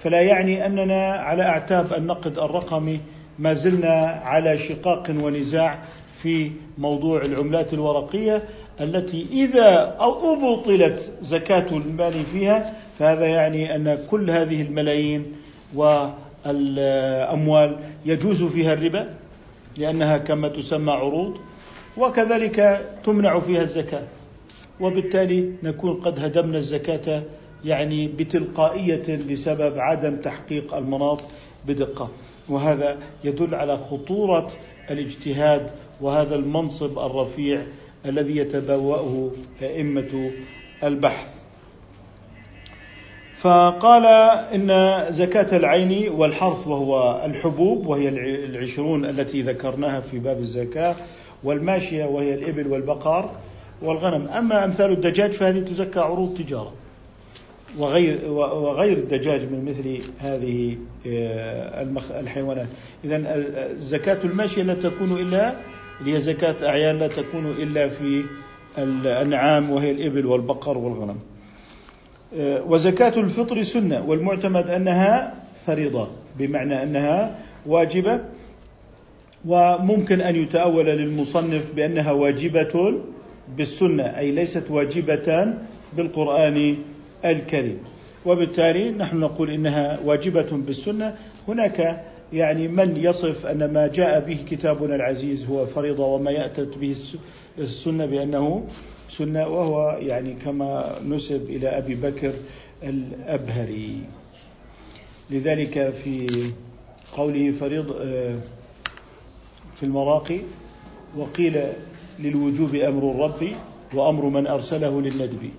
فلا 0.00 0.20
يعني 0.20 0.66
أننا 0.66 1.12
على 1.12 1.42
أعتاب 1.42 1.94
النقد 1.94 2.38
الرقمي 2.38 3.00
ما 3.38 3.52
زلنا 3.52 4.20
على 4.24 4.58
شقاق 4.58 5.10
ونزاع 5.22 5.78
في 6.22 6.50
موضوع 6.78 7.22
العملات 7.22 7.72
الورقية 7.74 8.42
التي 8.80 9.26
إذا 9.32 9.96
أو 10.00 10.34
أبطلت 10.34 11.10
زكاة 11.22 11.66
المال 11.72 12.24
فيها 12.24 12.74
فهذا 12.98 13.26
يعني 13.26 13.74
أن 13.76 13.98
كل 14.10 14.30
هذه 14.30 14.62
الملايين 14.62 15.32
والأموال 16.44 17.76
يجوز 18.06 18.42
فيها 18.42 18.72
الربا 18.72 19.14
لأنها 19.78 20.18
كما 20.18 20.48
تسمى 20.48 20.92
عروض 20.92 21.36
وكذلك 21.96 22.86
تمنع 23.04 23.40
فيها 23.40 23.62
الزكاة. 23.62 24.02
وبالتالي 24.80 25.52
نكون 25.62 25.94
قد 26.00 26.18
هدمنا 26.24 26.58
الزكاة 26.58 27.22
يعني 27.64 28.08
بتلقائية 28.08 29.18
بسبب 29.30 29.78
عدم 29.78 30.16
تحقيق 30.16 30.74
المناط 30.74 31.22
بدقة. 31.66 32.10
وهذا 32.48 32.98
يدل 33.24 33.54
على 33.54 33.78
خطورة 33.78 34.48
الاجتهاد 34.90 35.70
وهذا 36.00 36.34
المنصب 36.34 36.98
الرفيع 36.98 37.62
الذي 38.06 38.36
يتبوأه 38.36 39.30
أئمة 39.62 40.30
البحث. 40.84 41.44
فقال 43.36 44.06
إن 44.54 45.04
زكاة 45.12 45.56
العين 45.56 46.08
والحرث 46.12 46.66
وهو 46.66 47.22
الحبوب 47.24 47.86
وهي 47.86 48.08
العشرون 48.44 49.04
التي 49.04 49.42
ذكرناها 49.42 50.00
في 50.00 50.18
باب 50.18 50.38
الزكاة 50.38 50.94
والماشية 51.44 52.04
وهي 52.04 52.34
الإبل 52.34 52.66
والبقر 52.66 53.30
والغنم. 53.82 54.28
أما 54.28 54.64
أمثال 54.64 54.90
الدجاج 54.90 55.32
فهذه 55.32 55.60
تزكى 55.60 56.00
عروض 56.00 56.38
تجارة. 56.38 56.72
وغير 57.78 58.30
وغير 58.30 58.96
الدجاج 58.96 59.40
من 59.42 59.64
مثل 59.64 60.10
هذه 60.18 60.76
آه، 61.06 61.86
الحيوانات. 62.20 62.66
إذا 63.04 63.48
زكاة 63.78 64.18
الماشية 64.24 64.62
لا 64.62 64.74
تكون 64.74 65.12
إلا 65.20 65.54
هي 66.04 66.20
زكاة 66.20 66.68
أعيان 66.68 66.98
لا 66.98 67.08
تكون 67.08 67.46
إلا 67.46 67.88
في 67.88 68.24
الأنعام 68.78 69.70
وهي 69.70 69.90
الإبل 69.90 70.26
والبقر 70.26 70.78
والغنم. 70.78 71.18
آه، 72.38 72.62
وزكاة 72.62 73.20
الفطر 73.20 73.62
سنة 73.62 74.04
والمعتمد 74.08 74.70
أنها 74.70 75.34
فريضة 75.66 76.08
بمعنى 76.38 76.82
أنها 76.82 77.38
واجبة. 77.66 78.20
وممكن 79.46 80.20
أن 80.20 80.36
يتأول 80.36 80.86
للمصنف 80.86 81.74
بأنها 81.76 82.12
واجبة 82.12 82.94
بالسنة 83.56 84.02
أي 84.02 84.30
ليست 84.30 84.70
واجبة 84.70 85.54
بالقرآن 85.96 86.76
الكريم. 87.24 87.78
وبالتالي 88.26 88.90
نحن 88.90 89.16
نقول 89.20 89.50
إنها 89.50 90.00
واجبة 90.04 90.50
بالسنة. 90.52 91.16
هناك 91.48 92.04
يعني 92.32 92.68
من 92.68 92.96
يصف 92.96 93.46
أن 93.46 93.72
ما 93.72 93.86
جاء 93.86 94.20
به 94.20 94.38
كتابنا 94.50 94.94
العزيز 94.94 95.44
هو 95.44 95.66
فريضة 95.66 96.06
وما 96.06 96.30
يأتت 96.30 96.78
به 96.78 96.96
السنة 97.58 98.06
بأنه 98.06 98.66
سنة 99.10 99.48
وهو 99.48 99.98
يعني 100.02 100.34
كما 100.34 100.94
نسب 101.08 101.50
إلى 101.50 101.68
أبي 101.68 101.94
بكر 101.94 102.32
الأبهري. 102.82 103.98
لذلك 105.30 105.90
في 105.90 106.28
قوله 107.12 107.50
فريض 107.50 107.96
آه، 108.00 108.34
في 109.76 109.82
المراقي 109.82 110.40
وقيل 111.16 111.60
للوجوب 112.18 112.74
أمر 112.74 113.10
الرب 113.10 113.52
وأمر 113.94 114.24
من 114.24 114.46
أرسله 114.46 115.00
للندب. 115.00 115.50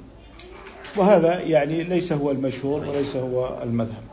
وهذا 0.98 1.39
يعني 1.39 1.84
ليس 1.84 2.13
هو 2.13 2.32
المشهور 2.32 2.88
وليس 2.88 3.15
هو 3.15 3.60
المذهب. 3.63 4.04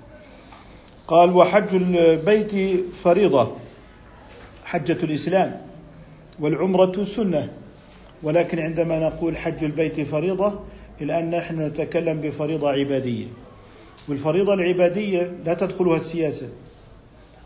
قال 1.09 1.37
وحج 1.37 1.75
البيت 1.75 2.81
فريضة 2.95 3.53
حجة 4.65 4.99
الإسلام 5.03 5.61
والعمرة 6.41 7.05
سنة. 7.05 7.49
ولكن 8.23 8.59
عندما 8.59 8.99
نقول 8.99 9.37
حج 9.37 9.65
البيت 9.65 10.01
فريضة 10.01 10.61
الآن 11.01 11.31
نحن 11.31 11.61
نتكلم 11.61 12.21
بفريضة 12.21 12.71
عبادية. 12.71 13.27
والفريضة 14.09 14.55
العبادية 14.55 15.33
لا 15.47 15.55
تدخلها 15.55 15.97
السياسة 15.97 16.49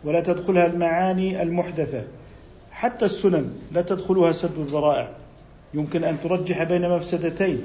ولا 0.03 0.19
تدخلها 0.19 0.65
المعاني 0.65 1.41
المحدثة. 1.41 2.03
حتى 2.77 3.05
السنن 3.05 3.49
لا 3.71 3.81
تدخلها 3.81 4.31
سد 4.31 4.57
الذرائع. 4.57 5.09
يمكن 5.73 6.03
أن 6.03 6.17
ترجح 6.23 6.63
بين 6.63 6.89
مفسدتين. 6.89 7.61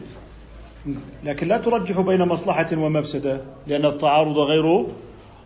لكن 1.24 1.48
لا 1.48 1.58
ترجح 1.58 2.00
بين 2.00 2.22
مصلحة 2.22 2.68
ومفسدة 2.72 3.40
لأن 3.66 3.86
التعارض 3.86 4.38
غير 4.38 4.86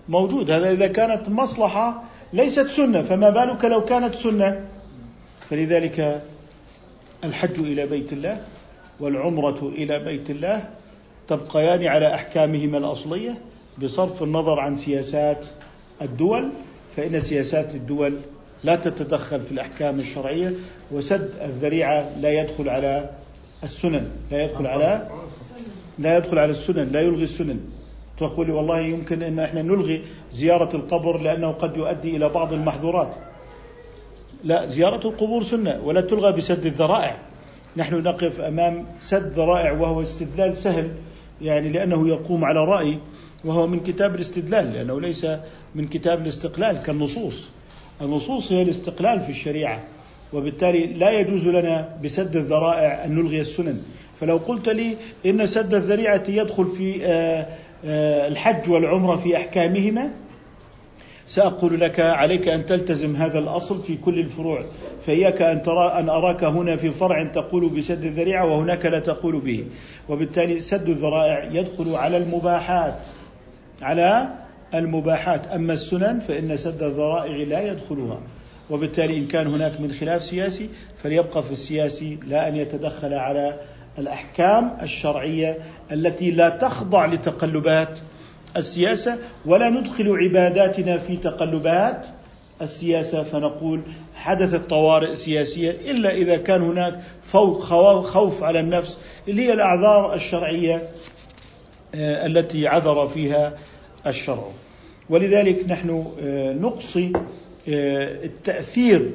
موجود. 0.09 0.51
هذا 0.51 0.73
إذا 0.73 0.87
كانت 0.87 1.29
مصلحة 1.29 2.03
ليست 2.33 2.67
سنة 2.67 3.03
فما 3.03 3.31
بالك 3.31 3.65
لو 3.65 3.85
كانت 3.85 4.15
سنة؟ 4.15 4.65
فلذلك 5.51 6.23
الحج 7.25 7.59
إلى 7.59 7.87
بيت 7.87 8.13
الله 8.13 8.43
والعمرة 9.01 9.69
إلى 9.69 9.99
بيت 9.99 10.31
الله 10.31 10.69
تبقيان 11.29 11.87
على 11.87 12.15
أحكامهما 12.15 12.79
الأصلية 12.79 13.35
بصرف 13.83 14.23
النظر 14.23 14.61
عن 14.61 14.77
سياسات 14.77 15.47
الدول. 16.03 16.49
فإن 16.97 17.21
سياسات 17.21 17.75
الدول 17.75 18.15
لا 18.65 18.77
تتدخل 18.77 19.43
في 19.43 19.53
الأحكام 19.53 20.01
الشرعية 20.01 20.53
وسد 20.93 21.31
الذريعة 21.43 22.11
لا 22.21 22.41
يدخل 22.41 22.69
على 22.69 23.11
السنن 23.63 24.11
لا 24.31 24.45
يدخل 24.45 24.67
على 24.67 25.09
لا 25.99 26.17
يدخل 26.17 26.39
على 26.39 26.51
السنن 26.51 26.89
لا 26.93 27.01
يلغي 27.01 27.25
السنن. 27.25 27.61
تقول 28.19 28.51
والله 28.51 28.81
يمكن 28.81 29.23
إن 29.23 29.39
إحنا 29.39 29.63
نلغي 29.63 30.03
زيارة 30.31 30.77
القبر 30.77 31.21
لأنه 31.21 31.53
قد 31.53 31.77
يؤدي 31.77 32.17
إلى 32.17 32.29
بعض 32.29 32.53
المحظورات. 32.53 33.15
لا 34.45 34.67
زيارة 34.67 35.09
القبور 35.09 35.43
سنة 35.43 35.81
ولا 35.85 36.01
تلغى 36.01 36.33
بسد 36.33 36.67
الذرائع. 36.67 37.17
نحن 37.77 37.95
نقف 37.95 38.41
أمام 38.41 38.87
سد 39.01 39.33
ذرائع 39.33 39.73
وهو 39.73 40.03
استدلال 40.03 40.57
سهل 40.57 40.91
يعني 41.43 41.69
لأنه 41.69 42.09
يقوم 42.09 42.45
على 42.45 42.65
رأي 42.65 42.99
وهو 43.45 43.67
من 43.67 43.81
كتاب 43.81 44.15
الاستدلال 44.15 44.73
لأنه 44.73 45.01
ليس 45.01 45.27
من 45.75 45.89
كتاب 45.89 46.23
الاستقلال 46.23 46.83
كالنصوص. 46.83 47.49
النصوص 48.03 48.53
هي 48.53 48.63
الاستقلال 48.63 49.21
في 49.21 49.31
الشريعة 49.31 49.85
وبالتالي 50.33 50.87
لا 50.87 51.11
يجوز 51.11 51.49
لنا 51.49 51.89
بسد 52.05 52.37
الذرائع 52.37 53.05
أن 53.05 53.15
نلغي 53.15 53.41
السنن. 53.41 53.83
فلو 54.21 54.37
قلت 54.37 54.69
لي 54.69 54.97
إن 55.27 55.47
سد 55.47 55.75
الذريعة 55.75 56.25
يدخل 56.29 56.67
في 56.67 57.07
آه، 57.07 57.47
آه، 57.85 58.29
الحج 58.29 58.71
والعمرة 58.71 59.17
في 59.17 59.37
أحكامهما 59.37 60.11
سأقول 61.27 61.81
لك 61.81 62.01
عليك 62.01 62.49
أن 62.49 62.67
تلتزم 62.67 63.17
هذا 63.17 63.39
الأصل 63.39 63.83
في 63.83 63.97
كل 63.97 64.19
الفروع 64.19 64.65
فإياك 65.07 65.43
أن 65.43 65.63
ترى 65.63 65.89
أن 65.89 66.09
أراك 66.09 66.45
هنا 66.45 66.77
في 66.77 66.91
فرع 66.91 67.25
تقول 67.25 67.69
بسد 67.69 68.05
الذريعة 68.05 68.47
وهناك 68.47 68.87
لا 68.87 69.01
تقول 69.01 69.41
به. 69.41 69.65
وبالتالي 70.09 70.61
سد 70.61 70.89
الذرائع 70.89 71.45
يدخل 71.53 71.95
على 71.95 72.17
المباحات 72.17 72.95
على 73.83 74.29
المباحات. 74.75 75.47
أما 75.47 75.73
السنن 75.73 76.19
فإن 76.19 76.57
سد 76.57 76.83
الذرائع 76.83 77.37
لا 77.37 77.73
يدخلها 77.73 78.21
وبالتالي 78.71 79.19
إن 79.19 79.27
كان 79.27 79.47
هناك 79.47 79.81
من 79.81 79.93
خلاف 79.93 80.23
سياسي 80.23 80.69
فليبقى 81.03 81.43
في 81.43 81.51
السياسي 81.53 82.19
لا 82.27 82.49
أن 82.49 82.57
يتدخل 82.57 83.15
على 83.15 83.57
الأحكام 83.99 84.77
الشرعية 84.83 85.59
التي 85.93 86.31
لا 86.31 86.49
تخضع 86.49 87.07
لتقلبات 87.07 87.99
السياسة 88.57 89.19
ولا 89.47 89.71
ندخل 89.71 90.17
عباداتنا 90.17 90.99
في 90.99 91.17
تقلبات 91.17 92.07
السياسة. 92.63 93.23
فنقول 93.23 93.81
حدثت 94.15 94.71
طوارئ 94.71 95.15
سياسية 95.15 95.71
إلا 95.71 96.15
إذا 96.15 96.37
كان 96.37 96.63
هناك 96.63 97.01
فوق 97.23 97.61
خوف 98.03 98.43
على 98.43 98.61
النفس 98.61 98.99
اللي 99.29 99.47
هي 99.47 99.53
الأعذار 99.53 100.15
الشرعية 100.15 100.89
آه، 101.95 102.27
التي 102.27 102.67
عذر 102.67 103.09
فيها 103.09 103.53
الشرع. 104.07 104.49
ولذلك 105.11 105.69
نحن 105.69 106.13
آه، 106.21 106.53
نقصي 106.53 107.13
آه، 107.69 108.25
التأثير 108.25 109.11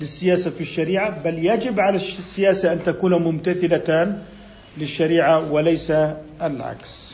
للسياسة 0.00 0.50
في 0.50 0.60
الشريعة 0.60 1.22
بل 1.22 1.46
يجب 1.46 1.80
على 1.80 1.96
السياسة 1.96 2.72
أن 2.72 2.82
تكون 2.82 3.14
ممتثلة 3.14 4.22
للشريعة 4.78 5.52
وليس 5.52 5.90
العكس. 6.42 7.12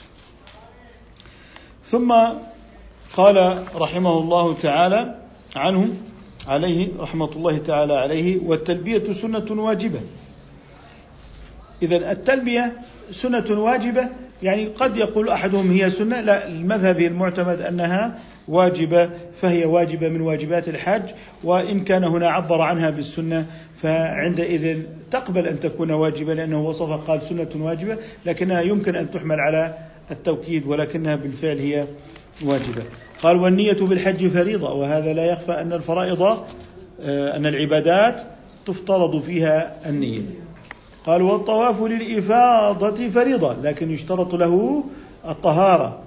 ثم 1.84 2.14
قال 3.16 3.64
رحمه 3.74 4.18
الله 4.18 4.54
تعالى 4.54 5.18
عنه 5.56 5.88
عليه 6.48 6.88
رحمة 6.98 7.32
الله 7.32 7.58
تعالى 7.58 7.94
عليه 7.94 8.40
والتلبية 8.44 9.12
سنة 9.12 9.62
واجبة. 9.62 10.00
إذا 11.82 12.12
التلبية 12.12 12.72
سنة 13.12 13.50
واجبة 13.50 14.08
يعني 14.42 14.66
قد 14.66 14.96
يقول 14.96 15.28
أحدهم 15.28 15.70
هي 15.70 15.90
سنة 15.90 16.20
لا 16.20 16.48
المذهب 16.48 17.00
المعتمد 17.00 17.60
أنها 17.60 18.18
واجبة 18.48 19.10
فهي 19.40 19.64
واجبة 19.64 20.08
من 20.08 20.20
واجبات 20.20 20.68
الحج 20.68 21.02
وإن 21.44 21.80
كان 21.80 22.04
هنا 22.04 22.28
عبر 22.28 22.60
عنها 22.60 22.90
بالسنة 22.90 23.46
فعندئذ 23.82 24.82
تقبل 25.10 25.46
أن 25.46 25.60
تكون 25.60 25.90
واجبة 25.90 26.34
لأنه 26.34 26.66
وصفها 26.66 26.96
قال 26.96 27.22
سنة 27.22 27.48
واجبة 27.56 27.98
لكنها 28.26 28.60
يمكن 28.60 28.96
أن 28.96 29.10
تحمل 29.10 29.40
على 29.40 29.74
التوكيد 30.10 30.66
ولكنها 30.66 31.16
بالفعل 31.16 31.58
هي 31.58 31.84
واجبة. 32.44 32.82
قال 33.22 33.36
والنية 33.36 33.72
بالحج 33.80 34.28
فريضة 34.28 34.72
وهذا 34.72 35.12
لا 35.12 35.24
يخفى 35.24 35.52
أن 35.52 35.72
الفرائض 35.72 36.22
آه، 36.22 37.36
أن 37.36 37.46
العبادات 37.46 38.22
تفترض 38.66 39.22
فيها 39.22 39.76
النية. 39.86 40.20
قال 41.06 41.22
والطواف 41.22 41.82
للإفاضة 41.82 43.08
فريضة 43.08 43.56
لكن 43.62 43.90
يشترط 43.90 44.34
له 44.34 44.84
الطهارة. 45.28 45.98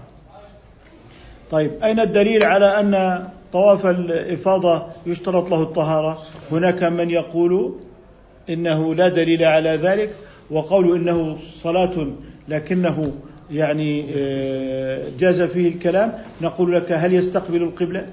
طيب 1.52 1.72
أين 1.84 2.00
الدليل 2.00 2.44
على 2.44 2.80
أن 2.80 3.24
طواف 3.54 3.86
الإفاضة 3.86 4.86
يشترط 5.06 5.52
له 5.52 5.62
الطهارة؟ 5.62 6.20
هناك 6.52 6.84
من 6.84 7.10
يقول 7.10 7.76
إنه 8.50 8.96
لا 8.96 9.08
دليل 9.10 9.44
على 9.44 9.70
ذلك 9.70 10.16
وقول 10.52 10.96
إنه 10.96 11.38
صلاة 11.38 12.08
لكنه 12.48 13.12
يعني 13.52 14.14
آه، 14.18 15.04
جاز 15.20 15.42
فيه 15.42 15.68
الكلام. 15.68 16.14
نقول 16.42 16.74
لك 16.76 16.92
هل 16.92 17.14
يستقبل 17.14 17.64
القبلة؟ 17.64 18.08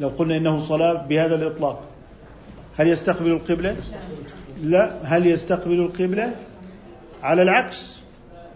لو 0.00 0.08
قلنا 0.08 0.36
إنه 0.36 0.58
صلاة 0.58 0.92
بهذا 0.92 1.34
الإطلاق 1.34 1.80
هل 2.76 2.88
يستقبل 2.88 3.30
القبلة؟ 3.30 3.76
لا 4.62 4.92
هل 5.04 5.26
يستقبل 5.26 5.80
القبلة؟ 5.80 6.32
على 7.22 7.42
العكس 7.42 7.98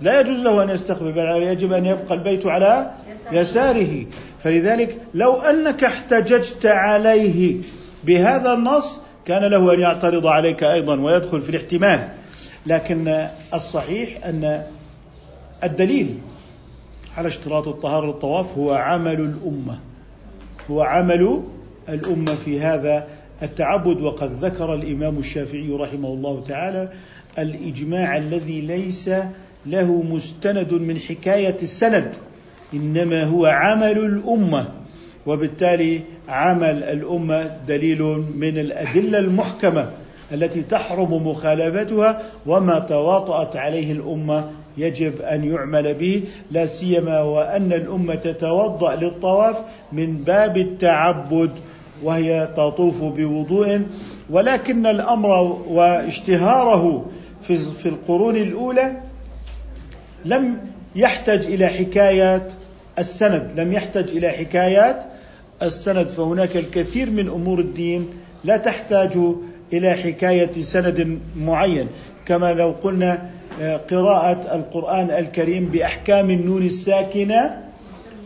لا 0.02 0.20
يجوز 0.20 0.38
له 0.38 0.62
أن 0.62 0.70
يستقبل 0.70 1.12
بل 1.12 1.42
يجب 1.42 1.72
أن 1.72 1.86
يبقى 1.86 2.14
البيت 2.14 2.46
على 2.46 2.90
يساره. 3.32 4.06
فلذلك 4.44 5.00
لو 5.14 5.32
أنك 5.32 5.84
احتججت 5.84 6.66
عليه 6.66 7.56
بهذا 8.04 8.52
النص 8.52 9.00
كان 9.26 9.44
له 9.44 9.74
أن 9.74 9.80
يعترض 9.80 10.26
عليك 10.26 10.64
أيضا 10.64 11.00
ويدخل 11.00 11.42
في 11.42 11.50
الاحتمال. 11.50 12.08
لكن 12.66 13.28
الصحيح 13.54 14.26
أن 14.26 14.62
الدليل 15.64 16.18
على 17.16 17.28
اشتراط 17.28 17.68
الطهارة 17.68 18.06
للطواف 18.06 18.58
هو 18.58 18.72
عمل 18.72 19.20
الأمة 19.20 19.78
هو 20.70 20.82
عمل 20.82 21.42
الأمة 21.88 22.34
في 22.34 22.60
هذا 22.60 23.06
التعبد 23.42 24.02
وقد 24.02 24.32
ذكر 24.44 24.74
الإمام 24.74 25.18
الشافعي 25.18 25.68
رحمه 25.68 26.08
الله 26.08 26.44
تعالى 26.48 26.88
الإجماع 27.38 28.16
الذي 28.16 28.60
ليس 28.60 29.10
له 29.66 30.02
مستند 30.02 30.72
من 30.72 30.98
حكاية 30.98 31.56
السند 31.62 32.16
إنما 32.74 33.24
هو 33.24 33.46
عمل 33.46 33.98
الأمة 33.98 34.68
وبالتالي 35.26 36.00
عمل 36.28 36.82
الأمة 36.82 37.56
دليل 37.68 38.02
من 38.36 38.58
الأدلة 38.58 39.18
المحكمة 39.18 39.90
التي 40.32 40.62
تحرم 40.62 41.28
مخالفتها 41.28 42.22
وما 42.46 42.78
تواطأت 42.78 43.56
عليه 43.56 43.92
الأمة 43.92 44.50
يجب 44.78 45.20
أن 45.20 45.44
يعمل 45.44 45.94
به 45.94 46.22
لا 46.50 46.66
سيما 46.66 47.20
وأن 47.20 47.72
الأمة 47.72 48.14
تتوضأ 48.14 48.94
للطواف 48.94 49.56
من 49.92 50.16
باب 50.16 50.56
التعبد. 50.56 51.50
وهي 52.02 52.48
تطوف 52.56 53.02
بوضوء 53.02 53.82
ولكن 54.30 54.86
الأمر 54.86 55.62
واشتهاره 55.68 57.06
في 57.42 57.86
القرون 57.86 58.36
الأولى 58.36 58.96
لم 60.24 60.58
يحتج 60.96 61.46
إلى 61.46 61.66
حكايات 61.66 62.52
السند 62.98 63.52
لم 63.60 63.72
يحتج 63.72 64.16
إلى 64.16 64.28
حكايات 64.28 65.04
السند. 65.62 66.06
فهناك 66.06 66.56
الكثير 66.56 67.10
من 67.10 67.28
أمور 67.28 67.58
الدين 67.58 68.08
لا 68.44 68.56
تحتاج 68.56 69.18
إلى 69.72 69.94
حكاية 69.94 70.52
سند 70.52 71.18
معين. 71.36 71.88
كما 72.26 72.52
لو 72.52 72.74
قلنا 72.82 73.30
آه، 73.60 73.76
قراءة 73.76 74.54
القرآن 74.54 75.10
الكريم 75.10 75.66
بأحكام 75.66 76.30
النون 76.30 76.62
الساكنة 76.62 77.62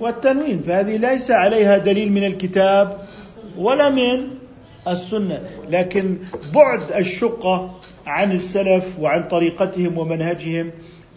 والتنوين. 0.00 0.62
فهذه 0.66 0.96
ليس 0.96 1.30
عليها 1.30 1.78
دليل 1.78 2.12
من 2.12 2.24
الكتاب 2.24 2.98
ولا 3.61 3.88
من 3.88 4.28
السنة. 4.88 5.40
لكن 5.70 6.18
بعد 6.54 6.80
الشقة 6.98 7.74
عن 8.06 8.32
السلف 8.32 8.98
وعن 9.00 9.28
طريقتهم 9.28 9.98
ومنهجهم 9.98 10.70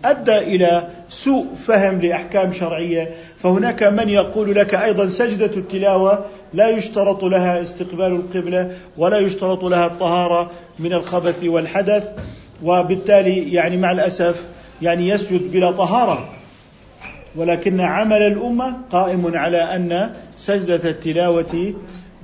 أدى 0.06 0.38
إلى 0.38 0.88
سوء 1.10 1.46
فهم 1.68 2.02
لأحكام 2.02 2.52
شرعية. 2.52 3.12
فهناك 3.38 3.84
من 3.84 4.10
يقول 4.10 4.56
لك 4.56 4.76
أيضا 4.76 5.08
سجدة 5.08 5.58
التلاوة 5.58 6.26
لا 6.54 6.70
يشترط 6.70 7.24
لها 7.24 7.62
استقبال 7.62 8.06
القبلة 8.06 8.78
ولا 8.98 9.18
يشترط 9.18 9.64
لها 9.64 9.86
الطهارة 9.86 10.52
من 10.80 10.94
الخبث 10.94 11.44
والحدث 11.44 12.12
وبالتالي 12.64 13.54
يعني 13.54 13.78
مع 13.78 13.92
الأسف 13.92 14.46
يعني 14.82 15.10
يسجد 15.10 15.52
بلا 15.52 15.72
طهارة. 15.72 16.30
ولكن 17.36 17.80
عمل 17.80 18.22
الأمة 18.22 18.78
قائم 18.92 19.38
على 19.38 19.58
أن 19.58 20.14
سجدة 20.38 20.90
التلاوة 20.90 21.74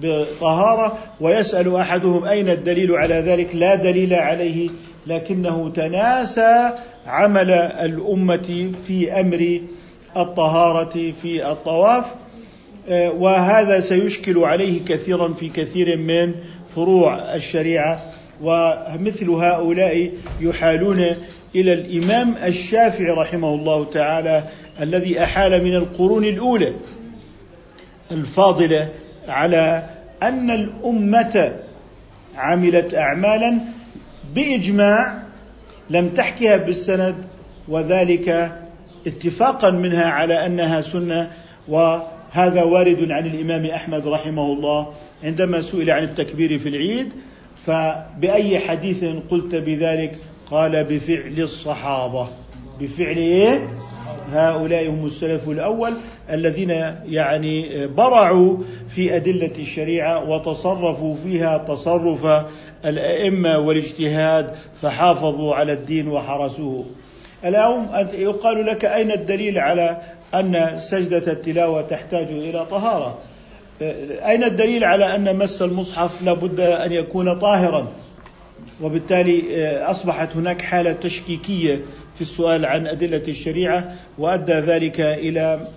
بطهارة 0.02 0.98
ويسأل 1.22 1.76
أحدهم 1.76 2.26
أين 2.26 2.50
الدليل 2.50 2.92
على 2.92 3.16
ذلك؟ 3.16 3.56
لا 3.56 3.76
دليل 3.76 4.14
عليه 4.14 4.70
لكنه 5.08 5.72
تناسى 5.76 6.72
عمل 7.08 7.52
الأمة 7.52 8.72
في 8.88 9.20
أمر 9.20 9.62
الطهارة 10.18 11.12
في 11.22 11.52
الطواف 11.52 12.06
آه، 12.90 13.12
وهذا 13.12 13.80
سيشكل 13.80 14.38
عليه 14.38 14.86
كثيرا 14.86 15.34
في 15.34 15.50
كثير 15.50 15.98
من 15.98 16.34
فروع 16.76 17.36
الشريعة 17.36 18.02
ومثل 18.44 19.30
هؤلاء 19.30 20.12
يحالون 20.42 21.06
إلى 21.56 21.74
الإمام 21.74 22.36
الشافعي 22.46 23.12
رحمه 23.12 23.54
الله 23.54 23.86
تعالى 23.86 24.44
الذي 24.82 25.24
أحال 25.24 25.64
من 25.64 25.76
القرون 25.76 26.26
الأولى 26.26 26.74
الفاضلة 28.12 28.90
على 29.30 29.90
أن 30.24 30.52
الأمة 30.52 31.56
عملت 32.36 32.94
اعمالا 32.94 33.58
بإجماع 34.36 35.20
لم 35.90 36.10
تحكها 36.10 36.58
بالسند 36.58 37.16
وذلك 37.68 38.52
اتفاقا 39.08 39.72
منها 39.72 40.06
على 40.06 40.46
أنها 40.46 40.82
سنة. 40.82 41.32
وهذا 41.68 42.64
وارد 42.64 43.12
عن 43.12 43.26
الإمام 43.26 43.66
أحمد 43.66 44.08
رحمه 44.08 44.54
الله 44.54 44.94
عندما 45.24 45.62
سئل 45.62 45.90
عن 45.90 46.04
التكبير 46.04 46.60
في 46.60 46.70
العيد. 46.70 47.12
فبأي 47.66 48.60
حديث 48.60 49.06
قلت 49.30 49.56
بذلك؟ 49.56 50.18
قال 50.52 50.84
بفعل 50.84 51.40
الصحابة. 51.40 52.28
بفعل 52.80 53.18
إيه؟ 53.18 53.68
هؤلاء 54.32 54.90
هم 54.90 55.06
السلف 55.06 55.50
الأول 55.50 55.94
الذين 56.30 56.70
يعني 57.06 57.88
برعوا 57.88 58.58
في 58.96 59.16
أدلة 59.16 59.52
الشريعة 59.60 60.30
وتصرفوا 60.30 61.16
فيها 61.16 61.58
تصرف 61.58 62.46
الأئمة 62.86 63.60
والاجتهاد 63.60 64.56
فحافظوا 64.82 65.56
على 65.56 65.74
الدين 65.74 66.08
وحرسوه. 66.08 66.86
اليوم 67.46 67.88
يقال 68.14 68.66
لك 68.66 68.86
أين 68.86 69.12
الدليل 69.12 69.58
على 69.58 69.98
أن 70.34 70.80
سجدة 70.80 71.32
التلاوة 71.32 71.82
تحتاج 71.82 72.28
إلى 72.28 72.66
طهارة؟ 72.66 73.18
أين 74.26 74.44
الدليل 74.44 74.84
على 74.84 75.16
أن 75.16 75.38
مس 75.38 75.62
المصحف 75.62 76.24
لابد 76.24 76.60
أن 76.60 76.92
يكون 76.92 77.40
طاهرا؟ 77.40 77.88
وبالتالي 78.82 79.44
أصبحت 79.78 80.36
هناك 80.36 80.62
حالة 80.62 80.92
تشكيكية 80.92 81.82
في 82.20 82.26
السؤال 82.26 82.66
عن 82.66 82.88
أدلة 82.88 83.24
الشريعة 83.28 83.96
وأدى 84.18 84.54
ذلك 84.54 85.02
إلى 85.02 85.68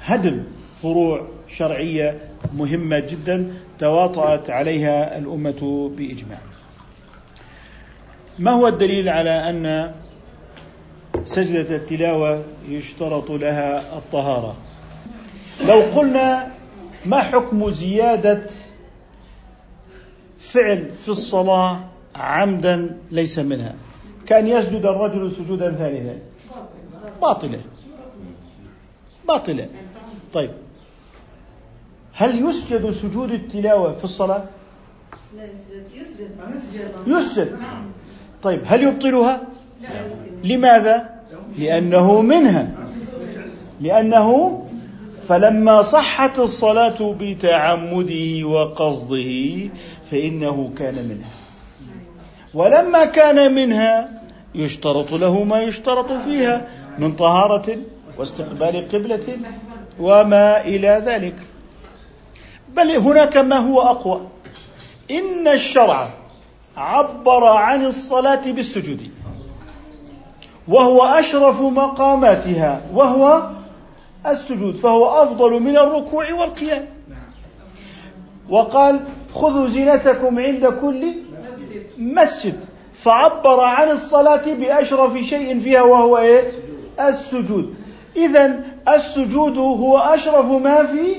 هدم 0.00 0.42
فروع 0.82 1.28
شرعية 1.48 2.20
مهمة 2.56 2.98
جدا 2.98 3.52
تواطأت 3.78 4.50
عليها 4.50 5.18
الأمة 5.18 5.90
بإجماع. 5.96 6.38
ما 8.38 8.50
هو 8.50 8.68
الدليل 8.68 9.08
على 9.08 9.30
أن 9.30 9.94
سجدة 11.24 11.76
التلاوة 11.76 12.44
يشترط 12.68 13.30
لها 13.30 13.98
الطهارة؟ 13.98 14.56
لو 15.68 15.80
قلنا 15.80 16.52
ما 17.06 17.18
حكم 17.18 17.70
زيادة 17.70 18.46
فعل 20.38 20.90
في 20.90 21.08
الصلاة 21.08 21.80
عمدا 22.14 22.96
ليس 23.10 23.38
منها 23.38 23.74
كان 24.30 24.46
يسجد 24.48 24.86
الرجل 24.86 25.32
سجودا 25.32 25.72
ثالثا 25.72 26.18
باطلة. 27.22 27.60
باطلة. 29.28 29.68
طيب. 30.32 30.50
هل 32.12 32.48
يسجد 32.48 32.90
سجود 32.90 33.30
التلاوة 33.30 33.92
في 33.92 34.04
الصلاة؟ 34.04 34.44
يسجد. 35.94 36.30
يسجد. 37.06 37.58
طيب 38.42 38.60
هل 38.64 38.82
يبطلها؟ 38.82 39.42
لماذا؟ 40.44 41.20
لأنه 41.58 42.20
منها. 42.22 42.70
لأنه 43.80 44.56
فلما 45.28 45.82
صحت 45.82 46.38
الصلاة 46.38 47.16
بتعمده 47.20 48.44
وقصده 48.44 49.68
فإنه 50.10 50.70
كان 50.78 50.94
منها. 51.08 51.30
ولما 52.54 53.04
كان 53.04 53.54
منها 53.54 54.08
يشترط 54.54 55.12
له 55.12 55.44
ما 55.44 55.60
يشترط 55.60 56.12
فيها 56.12 56.68
من 56.98 57.12
طهارة 57.16 57.76
واستقبال 58.18 58.88
قبلة 58.88 59.38
وما 60.00 60.60
إلى 60.60 61.02
ذلك. 61.06 61.34
بل 62.76 62.90
هناك 62.90 63.36
ما 63.36 63.56
هو 63.56 63.80
أقوى. 63.80 64.20
إن 65.10 65.48
الشرع 65.48 66.08
عبر 66.76 67.44
عن 67.44 67.84
الصلاة 67.84 68.50
بالسجود 68.50 69.10
وهو 70.68 71.02
أشرف 71.02 71.60
مقاماتها 71.60 72.80
وهو 72.94 73.50
السجود 74.26 74.76
فهو 74.76 75.22
أفضل 75.22 75.60
من 75.60 75.76
الركوع 75.76 76.32
والقيام. 76.32 76.86
وقال 78.48 79.00
خذوا 79.34 79.68
زينتكم 79.68 80.38
عند 80.38 80.66
كل 80.66 81.14
مسجد. 81.98 82.64
فعبر 82.94 83.60
عن 83.60 83.90
الصلاة 83.90 84.54
بأشرف 84.54 85.18
شيء 85.18 85.60
فيها 85.60 85.82
وهو 85.82 86.18
إيه؟ 86.18 86.42
السجود. 87.00 87.74
إذا 88.16 88.60
السجود 88.88 89.58
هو 89.58 89.98
أشرف 89.98 90.46
ما 90.46 90.86
في 90.86 91.14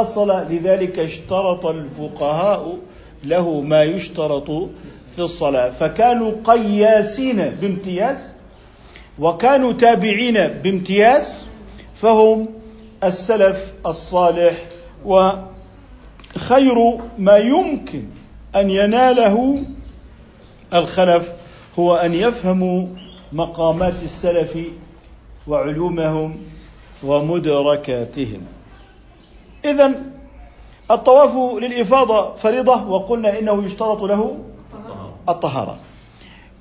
الصلاة. 0.00 0.52
لذلك 0.52 0.98
اشترط 0.98 1.66
الفقهاء 1.66 2.78
له 3.24 3.60
ما 3.60 3.82
يشترط 3.82 4.50
في 5.16 5.18
الصلاة. 5.18 5.70
فكانوا 5.70 6.32
قياسين 6.44 7.36
بامتياز 7.36 8.16
وكانوا 9.18 9.72
تابعين 9.72 10.48
بامتياز 10.48 11.46
فهم 11.96 12.48
السلف 13.04 13.74
الصالح 13.86 14.54
وخير 15.04 16.98
ما 17.18 17.36
يمكن 17.36 18.04
أن 18.56 18.70
يناله 18.70 19.62
الخلف 20.74 21.32
هو 21.78 21.94
أن 21.94 22.14
يفهموا 22.14 22.86
مقامات 23.32 23.94
السلف 24.02 24.58
وعلومهم 25.48 26.36
ومدركاتهم. 27.02 28.40
اذا 29.64 29.94
الطواف 30.90 31.62
للإفاضة 31.62 32.34
فريضة 32.34 32.88
وقلنا 32.88 33.38
إنه 33.38 33.64
يشترط 33.64 34.02
له 34.02 34.38
الطهارة. 35.28 35.76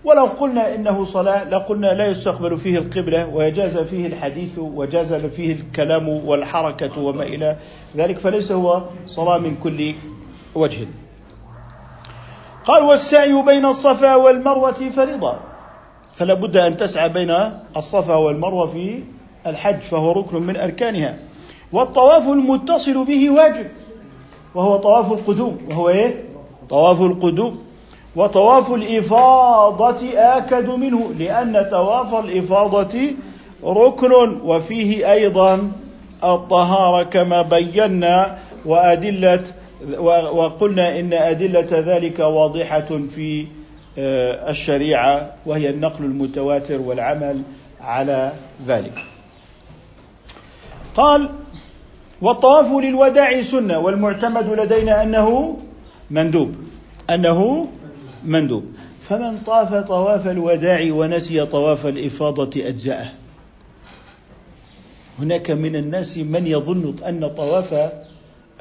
ولو 0.03 0.25
قلنا 0.25 0.75
إنه 0.75 1.05
صلاة 1.05 1.49
لقلنا 1.49 1.93
لا 1.93 2.07
يستقبل 2.07 2.57
فيه 2.57 2.77
القبلة 2.77 3.27
ويجاز 3.27 3.77
فيه 3.77 4.07
الحديث 4.07 4.59
وجاز 4.59 5.13
فيه 5.13 5.53
الكلام 5.53 6.09
والحركة 6.09 6.99
وما 7.01 7.23
إلى 7.23 7.57
ذلك 7.95 8.19
فليس 8.19 8.51
هو 8.51 8.83
صلاة 9.07 9.37
من 9.37 9.55
كل 9.63 9.93
وجه. 10.55 10.87
قال 12.66 12.84
والسعي 12.84 13.41
بين 13.41 13.66
الصفا 13.66 14.16
والمروة 14.16 14.89
فريضة 14.95 15.36
فلا 16.13 16.34
بد 16.34 16.57
أن 16.57 16.78
تسعى 16.78 17.09
بين 17.09 17.36
الصفا 17.78 18.16
والمروة 18.16 18.68
في 18.68 19.03
الحج 19.47 19.80
فهو 19.80 20.11
ركن 20.11 20.41
من 20.41 20.57
أركانها. 20.57 21.18
والطواف 21.74 22.28
المتصل 22.28 23.05
به 23.05 23.30
واجب 23.30 23.66
وهو 24.55 24.78
طواف 24.78 25.11
القدوم. 25.11 25.57
وهو 25.72 25.89
إيه؟ 25.89 26.24
طواف 26.70 27.01
القدوم. 27.01 27.59
وطواف 28.16 28.74
الإفاضة 28.74 30.09
آكد 30.16 30.70
منه 30.70 31.11
لأن 31.20 31.68
طواف 31.72 32.26
الإفاضة 32.26 33.13
ركن 33.63 34.11
وفيه 34.43 35.11
أيضا 35.11 35.72
الطهارة 36.24 37.03
كما 37.03 37.41
بينا 37.41 38.38
وأدلة 38.66 39.43
وقلنا 40.09 40.99
إن 40.99 41.13
أدلة 41.13 41.67
ذلك 41.71 42.19
واضحة 42.19 42.99
في 43.15 43.47
آه، 43.97 44.49
الشريعة 44.51 45.34
وهي 45.45 45.69
النقل 45.69 46.05
المتواتر 46.05 46.82
والعمل 46.82 47.41
على 47.82 48.34
ذلك. 48.67 49.03
قال 50.95 51.30
والطواف 52.21 52.71
للوداع 52.71 53.41
سنة 53.41 53.80
والمعتمد 53.80 54.59
لدينا 54.59 55.03
أنه 55.03 55.57
مندوب. 56.11 56.55
أنه 57.09 57.67
مندوب. 58.26 58.65
فمن 59.09 59.38
طاف 59.45 59.73
طواف 59.73 60.28
الوداع 60.28 60.88
ونسي 60.89 61.45
طواف 61.45 61.86
الإفاضة 61.86 62.67
أجزأه. 62.67 63.11
هناك 65.19 65.51
من 65.51 65.76
الناس 65.76 66.17
من 66.17 66.47
يظن 66.47 66.95
أن 67.07 67.28
طواف 67.28 67.91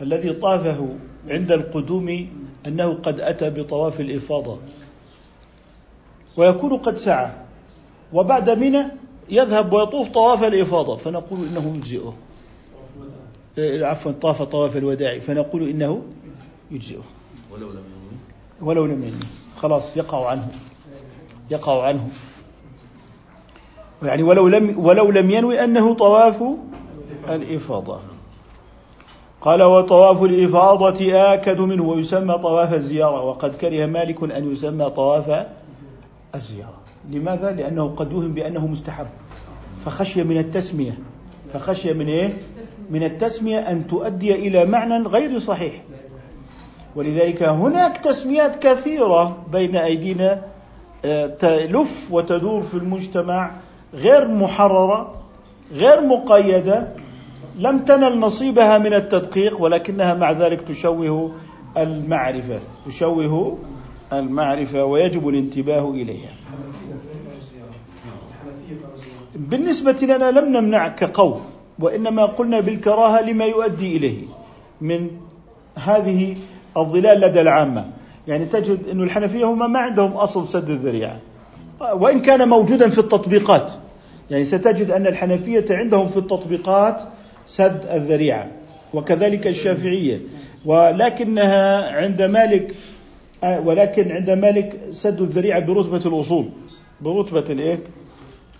الذي 0.03 0.33
طافه 0.33 0.89
عند 1.29 1.53
القدوم 1.53 2.29
أنه 2.67 2.95
قد 2.95 3.21
أتى 3.21 3.51
بطواف 3.51 4.01
الإفاضة. 4.01 4.59
ويكون 6.37 6.77
قد 6.77 6.97
سعى. 6.97 7.31
وبعد 8.13 8.51
منى 8.51 8.85
يذهب 9.29 9.73
ويطوف 9.73 10.09
طواف 10.09 10.45
الإفاضة. 10.45 10.97
فنقول 10.97 11.39
إنه 11.47 11.75
يجزئه. 11.77 12.15
إيه، 13.59 13.85
عفوا 13.85 14.13
طاف 14.13 14.43
طواف 14.43 14.77
الوداع. 14.77 15.19
فنقول 15.19 15.69
إنه 15.69 16.03
يجزئه. 16.71 17.05
ولو 17.53 17.71
لم 17.71 17.79
ينوي 17.79 18.19
ولو 18.63 18.87
لم 18.87 19.03
ينوي 19.03 19.21
خلاص 19.57 19.97
يقع 19.97 20.31
عنه. 20.31 20.49
يقع 21.51 21.87
عنه. 21.87 22.09
يعني 24.03 24.23
ولو 24.23 24.49
لم 24.49 24.79
ولو 24.79 25.11
لم 25.11 25.31
ينوي 25.31 25.65
أنه 25.65 25.95
طواف 25.95 26.43
الإفاضة. 27.29 28.01
قال 29.45 29.63
وطواف 29.63 30.23
الإفاضة 30.23 31.33
آكد 31.35 31.61
منه 31.61 31.85
ويسمى 31.85 32.39
طواف 32.39 32.75
الزيارة 32.75 33.25
وقد 33.25 33.55
كره 33.55 33.87
مالك 33.87 34.23
أن 34.23 34.53
يسمى 34.53 34.91
طواف 34.91 35.47
الزيارة. 36.35 36.81
لماذا؟ 37.11 37.51
لأنه 37.51 37.95
قد 37.97 38.13
وهم 38.13 38.35
بأنه 38.35 38.67
مستحب. 38.67 39.07
فخشي 39.85 40.23
من 40.23 40.39
التسمية. 40.39 40.99
فخشي 41.53 41.93
من 41.93 42.07
إيه؟ 42.09 42.33
من 42.91 43.03
التسمية 43.03 43.59
أن 43.59 43.87
تؤدي 43.87 44.35
إلى 44.35 44.65
معنى 44.65 45.09
غير 45.09 45.39
صحيح. 45.39 45.83
ولذلك 46.97 47.43
هناك 47.43 47.97
تسميات 47.97 48.57
كثيرة 48.57 49.37
بين 49.53 49.77
أيدينا 49.77 50.43
آه، 51.05 51.27
تلف 51.27 52.09
وتدور 52.11 52.61
في 52.61 52.75
المجتمع 52.75 53.51
غير 53.95 54.29
محررة 54.29 55.15
غير 55.73 56.01
مقيدة. 56.01 57.04
لم 57.59 57.79
تنل 57.79 58.21
نصيبها 58.21 58.79
من 58.79 58.95
التدقيق 58.95 59.61
ولكنها 59.61 60.15
مع 60.15 60.33
ذلك 60.33 60.61
تشوه 60.69 61.33
المعرفة 61.77 62.61
تشوه 62.87 63.59
المعرفة 64.13 64.85
ويجب 64.85 65.29
الانتباه 65.29 65.91
إليها. 65.91 66.31
بالنسبة 69.37 69.97
لنا 70.03 70.31
لم 70.31 70.57
نمنع 70.57 70.89
كقول 70.89 71.41
وإنما 71.79 72.25
قلنا 72.27 72.61
بالكراهة 72.61 73.21
لما 73.21 73.45
يؤدي 73.45 73.97
إليه 73.97 74.25
من 74.81 75.11
هذه 75.75 76.37
الظلال 76.77 77.21
لدى 77.21 77.41
العامة. 77.41 77.85
يعني 78.29 78.45
تجد 78.45 78.89
أن 78.89 79.03
الحنفية 79.03 79.45
هم 79.45 79.73
ما 79.73 79.79
عندهم 79.79 80.13
أصل 80.13 80.47
سد 80.47 80.71
الذريعة. 80.71 81.21
وإن 81.81 82.21
كان 82.21 82.49
موجودا 82.49 82.89
في 82.89 82.99
التطبيقات 82.99 83.73
يعني 84.31 84.45
ستجد 84.45 84.91
أن 84.91 85.07
الحنفية 85.07 85.65
عندهم 85.71 86.09
في 86.09 86.17
التطبيقات 86.17 87.03
سد 87.47 87.87
الذريعة 87.87 88.47
وكذلك 88.95 89.47
الشافعية. 89.47 90.21
ولكنها 90.65 91.93
عند 91.97 92.23
مالك 92.23 92.75
ولكن 93.43 94.13
عند 94.13 94.31
مالك 94.31 94.81
سد 94.93 95.21
الذريعة 95.21 95.61
برتبة 95.61 96.03
الأصول. 96.07 96.49
برتبة 97.01 97.45
الإيه؟ 97.51 97.79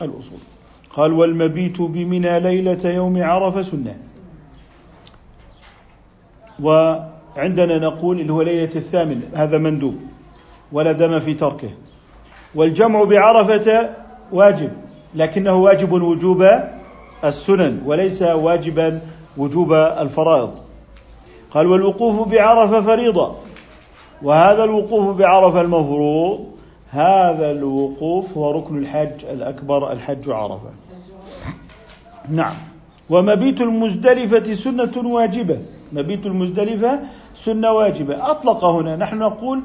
الأصول. 0.03 0.39
قال 0.91 1.13
والمبيت 1.13 1.81
بمنى 1.81 2.41
ليلة 2.41 2.91
يوم 2.91 3.23
عرفة 3.23 3.63
سنة. 3.63 3.97
وعندنا 6.63 7.79
نقول 7.79 8.21
اللي 8.21 8.33
هو 8.33 8.43
ليلة 8.43 8.77
الثامن 8.77 9.21
هذا 9.35 9.59
مندوب 9.59 9.97
ولا 10.73 10.93
دم 10.93 11.21
في 11.21 11.35
تركه. 11.35 11.71
والجمع 12.55 13.05
بعرفة 13.05 13.91
واجب 14.33 14.73
لكنه 15.15 15.55
واجب 15.55 15.93
وجوب 15.93 16.43
السنن 17.25 17.83
وليس 17.87 18.23
واجبا 18.23 19.01
وجوب 19.37 19.73
الفرائض. 19.73 20.51
قال 21.51 21.67
والوقوف 21.67 22.29
بعرفة 22.29 22.81
فريضة. 22.81 23.35
وهذا 24.23 24.65
الوقوف 24.65 25.17
بعرفة 25.17 25.61
المفروض. 25.61 26.47
هذا 26.91 27.51
الوقوف 27.51 28.39
هو 28.39 28.51
ركن 28.51 28.79
الحج 28.79 29.25
الأكبر 29.31 29.93
الحج 29.93 30.31
عرفة. 30.31 30.71
نعم. 32.29 32.55
ومبيت 33.11 33.61
المزدلفة 33.61 34.55
سنة 34.55 35.09
واجبة. 35.09 35.59
مبيت 35.93 36.27
المزدلفة 36.27 37.01
سنة 37.37 37.71
واجبة. 37.73 38.31
أطلق 38.31 38.65
هنا. 38.65 38.97
نحن 38.97 39.19
نقول 39.19 39.61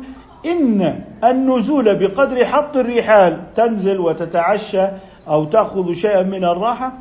إن 0.46 1.02
النزول 1.24 1.96
بقدر 1.96 2.46
حط 2.46 2.78
الرحال 2.78 3.40
تنزل 3.56 4.00
وتتعشى 4.00 4.88
أو 5.28 5.46
تأخذ 5.46 5.94
شيئا 5.94 6.24
من 6.24 6.44
الراحة 6.44 6.94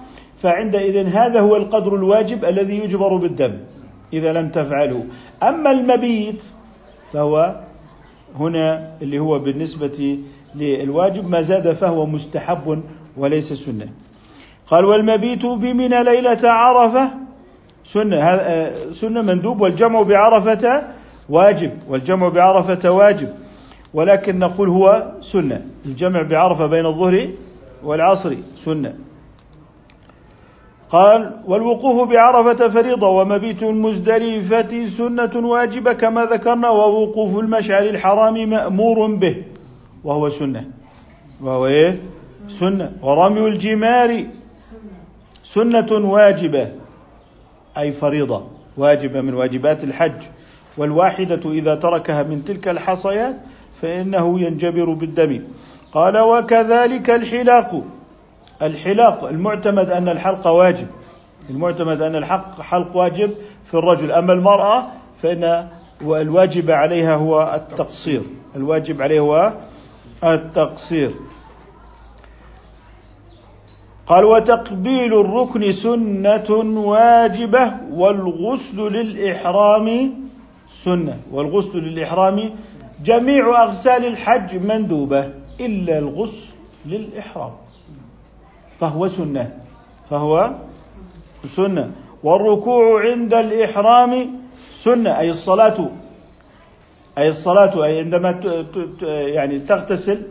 فعندئذ 0.42 1.06
هذا 1.06 1.40
هو 1.40 1.56
القدر 1.56 1.94
الواجب 1.94 2.44
الذي 2.44 2.78
يجبر 2.78 3.16
بالدم 3.16 3.58
إذا 4.12 4.32
لم 4.32 4.48
تفعله 4.48 5.04
أما 5.42 5.70
المبيت 5.70 6.42
فهو 7.12 7.60
هنا 8.38 8.92
اللي 9.02 9.18
هو 9.18 9.38
بالنسبة 9.38 10.18
للواجب 10.54 11.30
ما 11.30 11.42
زاد 11.42 11.72
فهو 11.72 12.06
مستحب 12.06 12.82
وليس 13.16 13.52
سنة. 13.52 13.88
قال 14.66 14.84
والمبيت 14.84 15.46
بمنى 15.46 16.04
ليلة 16.04 16.48
عرفة 16.50 17.10
سنة 17.84 18.16
هذا 18.16 18.74
سنة 18.92 19.22
مندوب 19.22 19.60
والجمع 19.60 20.02
بعرفة 20.02 20.82
واجب 21.28 21.70
والجمع 21.88 22.28
بعرفة 22.28 22.90
واجب. 22.90 23.28
ولكن 23.94 24.38
نقول 24.38 24.68
هو 24.68 25.12
سنة 25.20 25.62
الجمع 25.86 26.22
بعرفة 26.22 26.66
بين 26.66 26.86
الظهر 26.86 27.28
والعصر 27.84 28.34
سنة. 28.56 28.94
قال 30.90 31.40
والوقوف 31.46 32.08
بعرفة 32.08 32.68
فريضة 32.68 33.08
ومبيت 33.08 33.62
المزدلفة 33.62 34.86
سنة 34.86 35.48
واجبة 35.48 35.92
كما 35.92 36.24
ذكرنا 36.24 36.68
ووقوف 36.70 37.38
المشعر 37.38 37.82
الحرام 37.82 38.50
مأمور 38.50 39.14
به 39.14 39.44
وهو 40.04 40.28
سنة. 40.28 40.64
وهو 41.42 41.66
إيه؟ 41.66 41.96
سنة. 42.48 42.92
ورمي 43.02 43.40
الجمار 43.48 44.24
سنة 45.44 45.92
واجبة 45.92 46.68
أي 47.78 47.92
فريضة 47.92 48.44
واجبة 48.76 49.20
من 49.20 49.34
واجبات 49.34 49.84
الحج. 49.84 50.22
والواحدة 50.78 51.50
إذا 51.50 51.74
تركها 51.74 52.22
من 52.22 52.44
تلك 52.44 52.68
الحصيات 52.68 53.36
فإنه 53.82 54.40
ينجبر 54.40 54.92
بالدم. 54.92 55.42
قال 55.92 56.18
وكذلك 56.18 57.10
الحلاق. 57.10 57.82
الحلاق 58.62 59.24
المعتمد 59.24 59.90
أن 59.90 60.08
الحلق 60.08 60.46
واجب. 60.46 60.86
المعتمد 61.50 62.02
أن 62.02 62.16
الحلق 62.16 62.60
حلق 62.60 62.96
واجب 62.96 63.30
في 63.64 63.74
الرجل. 63.74 64.12
أما 64.12 64.32
المرأة 64.32 64.86
فإن 65.22 65.68
الواجب 66.02 66.70
عليها 66.70 67.14
هو 67.14 67.54
التقصير. 67.54 68.22
الواجب 68.56 69.02
عليه 69.02 69.20
هو 69.20 69.52
التقصير. 70.24 71.10
قال 74.06 74.24
وتقبيل 74.24 75.20
الركن 75.20 75.72
سنة 75.72 76.50
واجبة 76.76 77.72
والغسل 77.92 78.76
للإحرام 78.76 80.14
سنة. 80.84 81.16
والغسل 81.32 81.78
للإحرام 81.78 82.50
جميع 83.04 83.62
أغسال 83.64 84.06
الحج 84.06 84.56
مندوبة 84.56 85.30
إلا 85.60 85.98
الغسل 85.98 86.46
للإحرام. 86.86 87.52
فهو 88.80 89.08
سنة. 89.08 89.52
فهو 90.10 90.54
سنة. 91.46 91.90
والركوع 92.22 93.02
عند 93.10 93.34
الإحرام 93.34 94.40
سنة 94.78 95.18
أي 95.18 95.30
الصلاة. 95.30 95.88
أي 97.18 97.28
الصلاة 97.28 97.84
أي 97.84 97.98
عندما 97.98 98.40
يعني 99.02 99.58
تغتسل 99.58 100.22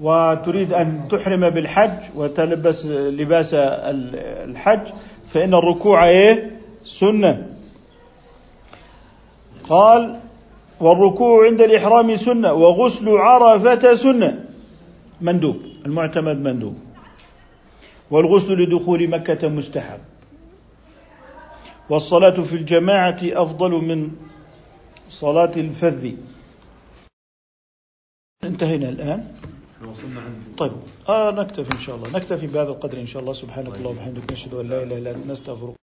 وتريد 0.00 0.72
أن 0.72 1.08
تحرم 1.10 1.50
بالحج 1.50 1.98
وتلبس 2.16 2.86
لباس 2.86 3.54
الحج 3.54 4.88
فإن 5.30 5.54
الركوع 5.54 6.06
إيه؟ 6.08 6.60
سنة. 6.84 7.46
قال 9.68 10.20
والركوع 10.80 11.46
عند 11.46 11.60
الإحرام 11.62 12.16
سنة 12.16 12.52
وغسل 12.52 13.08
عرفة 13.08 13.94
سنة. 13.94 14.44
مندوب 15.20 15.56
المعتمد 15.86 16.36
مندوب. 16.36 16.76
والغسل 18.12 18.52
لدخول 18.60 19.08
مكة 19.08 19.48
مستحب. 19.48 20.00
والصلاة 21.90 22.36
في 22.44 22.56
الجماعة 22.56 23.20
أفضل 23.22 23.70
من 23.70 24.10
صلاة 25.10 25.52
الفذ. 25.56 26.12
انتهينا 28.44 28.88
الآن. 28.88 29.20
طيب 30.58 30.72
آه 31.08 31.30
نكتفي 31.30 31.72
إن 31.72 31.80
شاء 31.80 31.96
الله. 31.96 32.08
نكتفي 32.10 32.46
بهذا 32.46 32.68
القدر 32.68 33.00
إن 33.00 33.06
شاء 33.06 33.22
الله. 33.22 33.32
سبحانك 33.32 33.74
اللهم 33.74 33.96
وبحمدك 33.96 34.32
نشهد 34.32 34.54
أن 34.54 34.68
لا 34.68 34.82
إله 34.82 34.98
إلا 34.98 35.10
أنت 35.10 35.26
نستغفرك. 35.26 35.74